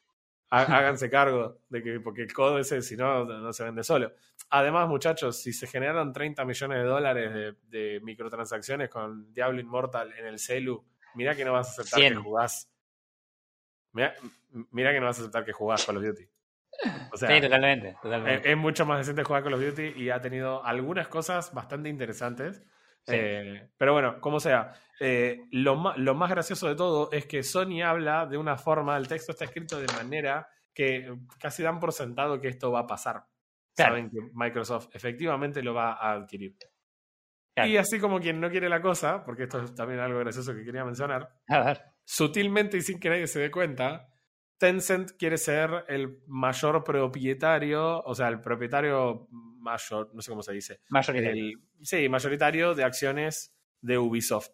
[0.52, 4.14] Há- háganse cargo de que, porque el COD ese, si no, no se vende solo.
[4.52, 10.14] Además, muchachos, si se generaron 30 millones de dólares de, de microtransacciones con Diablo Immortal
[10.18, 10.86] en el celu,
[11.16, 12.14] mirá que no vas a aceptar 100.
[12.14, 12.70] que jugás.
[13.93, 14.14] Mirá,
[14.72, 16.28] mirá que no vas a aceptar que jugás Call of Duty.
[17.12, 17.89] O sea, sí, totalmente.
[17.89, 18.49] es, totalmente.
[18.52, 22.62] es mucho más decente jugar Call of Duty y ha tenido algunas cosas bastante interesantes.
[23.04, 23.14] Sí.
[23.16, 24.74] Eh, pero bueno, como sea,
[25.04, 29.08] eh, lo, lo más gracioso de todo es que Sony habla de una forma, el
[29.08, 33.26] texto está escrito de manera que casi dan por sentado que esto va a pasar.
[33.76, 33.95] Claro.
[33.95, 36.56] Saben que Microsoft efectivamente lo va a adquirir.
[37.56, 37.70] Claro.
[37.70, 40.64] Y así como quien no quiere la cosa, porque esto es también algo gracioso que
[40.64, 41.82] quería mencionar, A ver.
[42.06, 44.08] sutilmente y sin que nadie se dé cuenta,
[44.58, 50.54] Tencent quiere ser el mayor propietario, o sea, el propietario mayor, no sé cómo se
[50.54, 51.43] dice, Mayoritario.
[51.43, 54.52] el- sí, mayoritario de acciones de Ubisoft.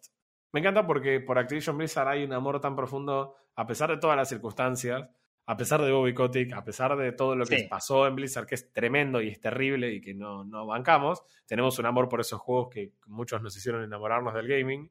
[0.52, 4.16] Me encanta porque por Activision Blizzard hay un amor tan profundo, a pesar de todas
[4.16, 5.08] las circunstancias,
[5.46, 7.66] a pesar de Bobby Kotick, a pesar de todo lo que Sí.
[7.68, 11.78] pasó en Blizzard, que es tremendo y es terrible y que no, no bancamos, tenemos
[11.78, 14.90] un amor por esos juegos que muchos nos hicieron enamorarnos del gaming.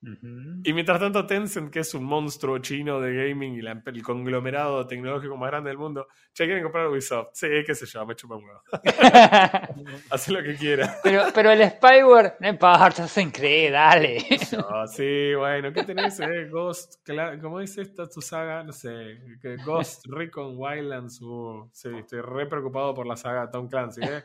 [0.00, 4.86] Y mientras tanto, Tencent, que es un monstruo chino de gaming y la- el conglomerado
[4.86, 7.30] tecnológico más grande del mundo, che, quieren comprar Ubisoft.
[7.32, 8.60] Sí, qué sé yo, me chupa un huevo.
[10.10, 11.00] Haz lo que quieras.
[11.02, 14.18] pero, pero el Spyware, no importa, se cree, dale.
[14.52, 16.20] No, sí, bueno, ¿qué tenés?
[16.20, 16.48] Eh?
[16.48, 17.04] Ghost,
[17.40, 18.62] ¿cómo dice esta tu saga?
[18.62, 19.18] No sé,
[19.64, 21.20] Ghost Recon Wildlands.
[21.22, 24.22] uh, sí, estoy re preocupado por la saga Tom Clancy, ¿eh?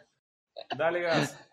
[0.78, 1.50] Dale gas.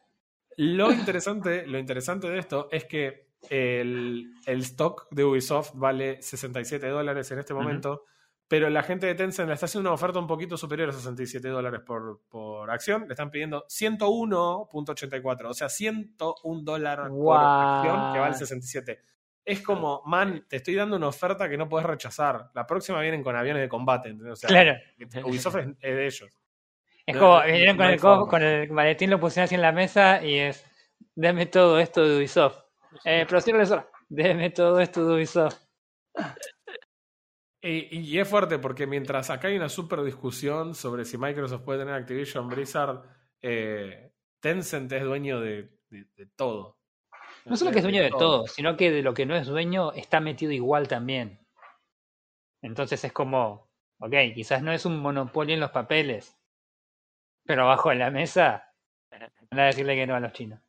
[0.58, 6.86] Lo interesante, lo interesante de esto es que el, el stock de Ubisoft vale 67
[6.88, 8.04] dólares en este momento,
[8.48, 11.48] pero la gente de Tencent le está haciendo una oferta un poquito superior a 67
[11.48, 13.02] dólares por, por acción.
[13.06, 17.76] Le están pidiendo 101.84, o sea, 101 dólares por Guau.
[17.78, 19.00] acción que vale 67.
[19.44, 22.50] Es como, man, te estoy dando una oferta que no puedes rechazar.
[22.54, 24.32] La próxima vienen con aviones de combate, ¿entendés?
[24.34, 24.74] O sea, claro.
[25.24, 26.40] Ubisoft es, es de ellos.
[27.06, 28.26] Es No, como, vinieron no con el, forma.
[28.28, 30.64] con el maletín, lo pusieron así en la mesa y es,
[31.14, 32.58] deme todo esto de Ubisoft.
[33.04, 33.26] Eh,
[33.60, 35.58] eso, deme todo esto de Ubisoft.
[37.62, 41.80] Y, y es fuerte porque mientras acá hay una super discusión sobre si Microsoft puede
[41.80, 43.02] tener Activision Blizzard,
[43.42, 46.78] eh, Tencent es dueño de, de- de todo.
[47.44, 49.92] No solo que es dueño de todo, sino que de lo que no es dueño
[49.92, 51.38] está metido igual también.
[52.62, 56.38] Entonces es como, ok, quizás no es un monopolio en los papeles,
[57.44, 58.74] pero abajo en la mesa,
[59.50, 60.60] van a decirle que no a los chinos.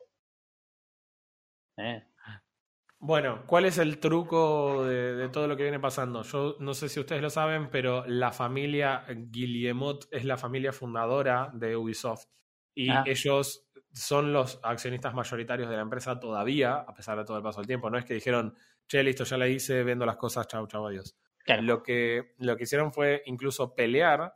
[1.77, 2.03] Eh,
[3.03, 6.21] Bueno, ¿cuál es el truco de, de todo lo que viene pasando?
[6.21, 11.49] Yo no sé si ustedes lo saben, pero la familia Guillemot es la familia fundadora
[11.53, 12.25] de Ubisoft.
[12.75, 13.03] Y Ah.
[13.07, 17.59] ellos son los accionistas mayoritarios de la empresa todavía, a pesar de todo el paso
[17.59, 17.89] del tiempo.
[17.89, 18.55] No es que dijeron,
[18.87, 21.17] che, listo, ya la hice, vendo las cosas, chau, chau, adiós.
[21.39, 21.63] claro.
[21.63, 24.31] Lo que, lo que hicieron fue incluso pelear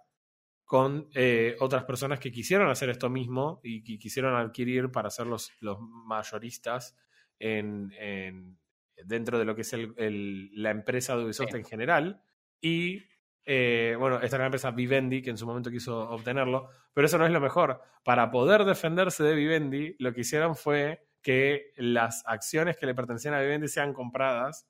[0.65, 5.27] con eh, otras personas que quisieron hacer esto mismo y que quisieron adquirir para ser
[5.27, 6.95] los, los mayoristas
[7.39, 8.57] en, en-
[9.05, 11.57] dentro de lo que es el- el- la empresa de Ubisoft Sí.
[11.57, 12.21] en general.
[12.61, 13.03] Y
[13.47, 17.25] eh, bueno, esta gran empresa Vivendi, que en su momento quiso obtenerlo, pero eso no
[17.27, 17.79] es lo mejor.
[18.03, 23.35] Para poder defenderse de Vivendi, lo que hicieron fue que las acciones que le pertenecían
[23.35, 24.67] a Vivendi sean compradas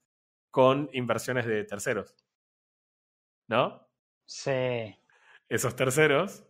[0.52, 2.16] con inversiones de terceros.
[3.48, 3.88] ¿No?
[4.26, 4.96] Sí.
[5.48, 6.44] Esos terceros,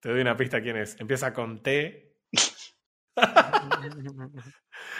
[0.00, 1.00] te doy una pista quién es.
[1.00, 2.07] Empieza con T.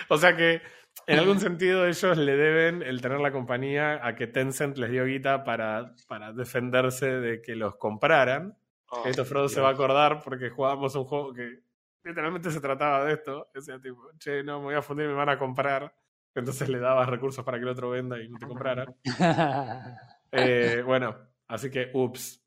[0.09, 0.62] O sea que
[1.07, 5.05] en algún sentido ellos le deben el tener la compañía a que Tencent les dio
[5.05, 8.57] guita para, para defenderse de que los compraran.
[8.90, 11.61] Oh, Esto Frodo se va a acordar porque jugábamos un juego que
[12.05, 13.49] literalmente se trataba de esto.
[13.55, 15.95] Decía tipo, che, no, me voy a fundir y me van a comprar.
[16.35, 18.86] Entonces le dabas recursos para que el otro venda y no te comprara.
[20.31, 21.16] Eh, bueno,
[21.47, 22.45] así que ups.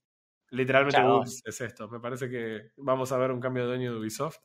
[0.52, 1.22] Literalmente Chao.
[1.22, 1.90] ups es esto.
[1.90, 4.38] Me parece que vamos a ver un cambio de dueño de Ubisoft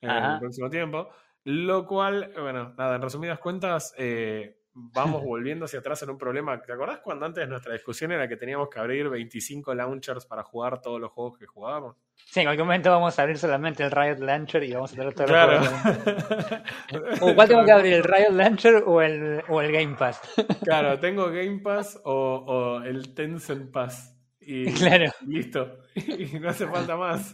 [0.00, 0.34] en Ajá.
[0.34, 1.08] el próximo tiempo.
[1.44, 6.60] Lo cual, bueno, nada, en resumidas cuentas, eh, vamos volviendo hacia atrás en un problema.
[6.62, 10.80] ¿Te acordás cuando antes nuestra discusión era que teníamos que abrir 25 launchers para jugar
[10.80, 11.96] todos los juegos que jugábamos?
[12.16, 15.14] Sí, en cualquier momento vamos a abrir solamente el Riot Launcher y vamos a tener
[15.14, 15.60] todo Claro.
[17.22, 20.20] ¿O cuál tengo que abrir, el Riot Launcher o el, o el Game Pass?
[20.62, 22.12] Claro, tengo Game Pass o,
[22.46, 24.14] o el Tencent Pass.
[24.38, 25.10] Y Claro.
[25.26, 25.78] listo.
[25.94, 27.32] Y no hace falta más.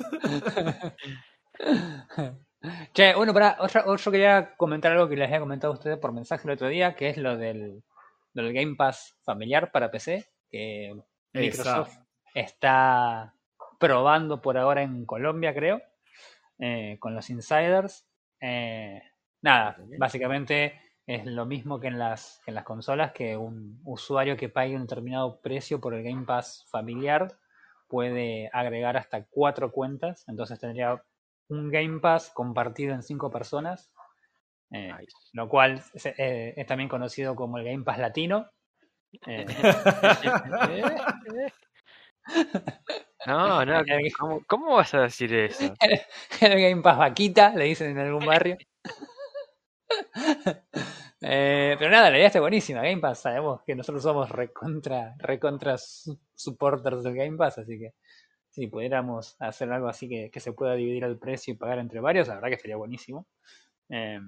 [2.93, 6.13] Che, bueno, para otra, yo quería comentar algo que les había comentado a ustedes por
[6.13, 7.83] mensaje el otro día, que es lo del,
[8.33, 10.95] del Game Pass familiar para PC, que
[11.33, 12.07] Microsoft Exacto.
[12.35, 13.35] está
[13.79, 15.83] probando por ahora en Colombia, creo,
[16.59, 18.07] eh, con los insiders.
[18.41, 19.03] Eh,
[19.43, 24.37] nada, básicamente es lo mismo que en las, que en las consolas, que un usuario
[24.37, 27.39] que pague un determinado precio por el Game Pass familiar
[27.89, 31.01] puede agregar hasta cuatro cuentas, entonces tendría
[31.49, 33.91] un Game Pass compartido en cinco personas,
[34.71, 35.13] eh, Nice.
[35.33, 38.51] lo cual es, eh, es también conocido como el Game Pass latino.
[39.27, 39.47] Eh,
[43.27, 43.83] No, no,
[44.19, 45.73] ¿cómo, cómo vas a decir eso?
[46.41, 48.57] el Game Pass vaquita, le dicen en algún barrio.
[51.21, 52.83] Eh, pero nada, la idea está buenísima.
[52.83, 57.95] Game Pass, sabemos que nosotros somos recontra, recontra su- supporters del Game Pass, así que
[58.57, 62.01] si pudiéramos hacer algo así que, que se pueda dividir el precio y pagar entre
[62.01, 63.27] varios, la verdad que estaría buenísimo.
[63.91, 64.19] Eh,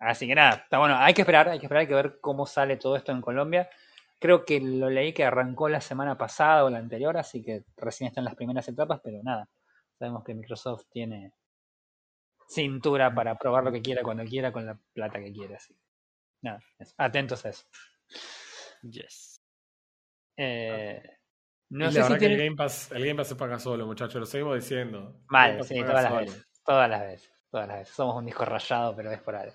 [0.00, 2.46] así que nada, está bueno, hay que esperar, hay que esperar, hay que ver cómo
[2.46, 3.70] sale todo esto en Colombia.
[4.18, 8.08] Creo que lo leí que arrancó la semana pasada o la anterior, así que recién
[8.08, 9.48] están las primeras etapas, pero nada,
[10.00, 11.32] sabemos que Microsoft tiene
[12.48, 15.58] cintura para probar lo que quiera cuando quiera con la plata que quiera.
[15.58, 15.76] Así.
[16.40, 16.92] Nada, eso.
[16.98, 17.66] atentos a eso.
[18.82, 19.40] Yes.
[20.36, 21.21] Eh,
[21.72, 22.34] no la sé verdad si que tiene...
[22.34, 25.20] el Game Pass, el Game Pass se paga solo, muchachos, lo seguimos diciendo.
[25.28, 26.48] Mal, se sí, todas las veces.
[26.64, 27.32] Todas las veces.
[27.50, 27.94] Todas las veces.
[27.94, 29.54] Somos un disco rayado, pero es por algo.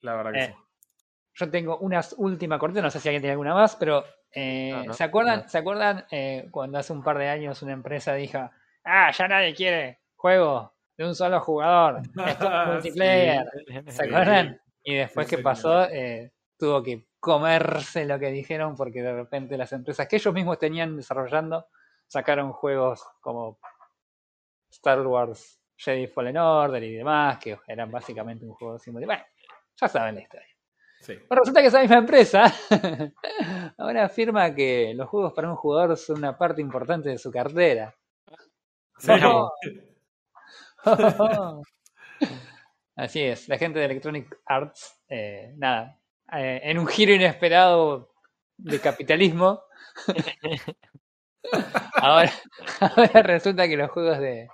[0.00, 0.54] La verdad que Eh, sí.
[1.34, 4.84] Yo tengo una última cortita, no sé si alguien tiene alguna más, pero eh, No,
[4.84, 5.48] no, ¿se acuerdan, no.
[5.48, 8.50] ¿se acuerdan eh, cuando hace un par de años una empresa dijo,
[8.84, 13.46] ah, ya nadie quiere juego de un solo jugador, es multiplayer?
[13.88, 14.60] ¿Se acuerdan?
[14.84, 15.42] Y después, Sí, ¿qué señor.
[15.42, 15.84] pasó?
[15.88, 20.58] Eh, tuvo que comerse lo que dijeron porque de repente las empresas que ellos mismos
[20.58, 21.68] tenían desarrollando
[22.08, 23.60] sacaron juegos como
[24.68, 29.06] Star Wars Jedi Fallen Order y demás, que eran básicamente un juego multiplayer.
[29.06, 29.24] Bueno,
[29.80, 30.48] ya saben la historia.
[31.00, 31.14] Sí.
[31.28, 32.52] Bueno, resulta que esa misma empresa
[33.78, 37.94] ahora afirma que los juegos para un jugador son una parte importante de su cartera.
[38.98, 39.12] Sí.
[39.24, 39.48] Oh.
[42.96, 46.01] Así es, la gente de Electronic Arts, eh, nada,
[46.32, 48.10] eh, en un giro inesperado
[48.56, 49.62] de capitalismo,
[51.94, 52.32] ahora,
[52.80, 54.48] ahora resulta que los juegos de,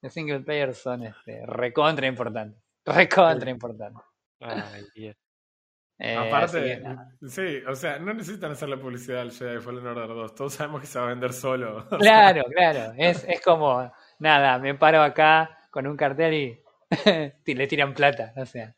[0.00, 2.60] de single player son este, recontra importantes.
[2.84, 4.02] Recontra importantes.
[4.40, 5.16] Ay, Dios.
[5.98, 6.82] Eh, Aparte,
[7.20, 10.34] que sí, o sea, no necesitan hacerle publicidad al Jedi Fallen Order 2.
[10.34, 11.86] Todos sabemos que se va a vender solo.
[11.98, 12.94] Claro, claro.
[12.96, 16.60] Es, es como, nada, me paro acá con un cartel y
[17.44, 18.32] y le tiran plata.
[18.36, 18.74] O sea,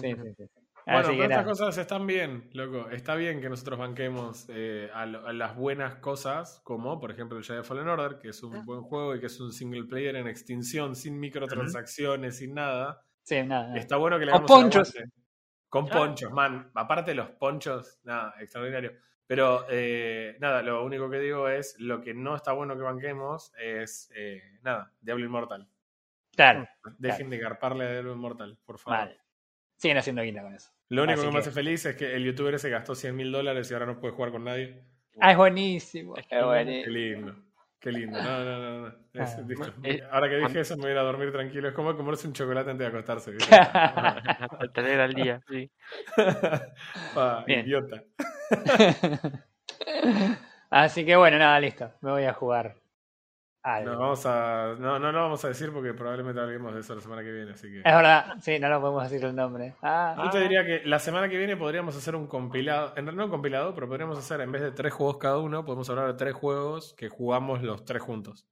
[0.00, 0.55] sí, sí, sí.
[0.86, 1.44] Bueno, Así pero estas nada.
[1.44, 2.88] cosas están bien, loco.
[2.90, 7.36] Está bien que nosotros banquemos eh, a, lo- a las buenas cosas, como por ejemplo
[7.36, 8.46] el Jedi Fallen Order, que es Ah.
[8.46, 13.02] un buen juego y que es un single player en extinción, sin microtransacciones, sin nada.
[13.22, 13.76] Sí, nada, nada.
[13.78, 14.94] Está bueno que le Con hagamos el ponchos.
[15.68, 15.92] Con Ah.
[15.92, 16.70] ponchos, man.
[16.74, 18.92] Aparte de los ponchos, nada, extraordinario.
[19.26, 23.52] Pero eh, nada, lo único que digo es, lo que no está bueno que banquemos
[23.58, 25.68] es, eh, nada, Diablo Inmortal.
[26.36, 26.68] Claro,
[26.98, 29.00] Dejen de garparle a Diablo Inmortal, por favor.
[29.00, 29.20] vale.
[29.78, 30.70] Siguen haciendo guita con eso.
[30.88, 33.70] Lo único que me hace feliz es que el youtuber se gastó 100 mil dólares
[33.70, 34.82] y ahora no puede jugar con nadie.
[35.20, 36.16] Ah, es buenísimo.
[36.16, 36.36] Es Qué
[36.88, 37.34] lindo.
[37.80, 38.20] Qué lindo.
[38.22, 38.80] No, no, no.
[38.88, 38.94] no.
[39.12, 39.42] Es- Ah.
[39.46, 39.72] listo.
[39.82, 41.68] Eh, Ahora que dije eso, me voy a ir a dormir tranquilo.
[41.68, 43.30] Es como comerse un chocolate antes de acostarse.
[43.32, 43.50] ¿viste?
[44.74, 45.70] Te alegra el día, sí.
[47.16, 48.02] Ah, idiota.
[50.70, 51.92] Así que bueno, nada, listo.
[52.00, 52.76] Me voy a jugar
[53.66, 53.92] algo.
[53.92, 57.00] No, vamos a, no, no lo vamos a decir porque probablemente hablemos de eso la
[57.00, 57.52] semana que viene.
[57.52, 57.78] Así que.
[57.78, 59.74] Es verdad, sí, no lo podemos decir el nombre.
[59.82, 63.14] Ah, Yo te diría que la semana que viene podríamos hacer un compilado, en realidad
[63.14, 66.06] no un compilado, pero podríamos hacer en vez de tres juegos cada uno, podemos hablar
[66.06, 68.46] de tres juegos que jugamos los tres juntos.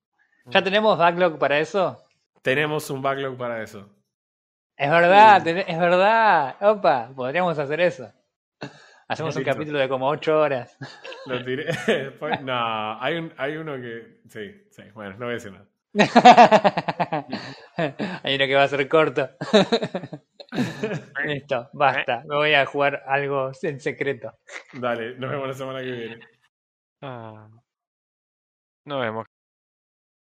[0.46, 1.98] ¿Ya tenemos backlog para eso?
[2.42, 3.88] Tenemos un backlog para eso.
[4.76, 6.56] Es verdad, es verdad.
[6.60, 8.12] Opa, podríamos hacer eso.
[9.08, 10.76] Hacemos un capítulo de como 8 horas.
[11.26, 11.64] Lo tiré.
[11.86, 14.20] Después- no, hay, un, hay uno que.
[14.28, 15.66] Sí, sí, bueno, no voy a decir nada.
[18.24, 19.30] Hay uno que va a ser corto.
[21.24, 22.24] Listo, basta.
[22.26, 24.32] Me voy a jugar algo en secreto.
[24.72, 26.18] Dale, nos vemos la semana que viene.
[27.00, 27.48] Ah.
[28.86, 29.26] Nos vemos.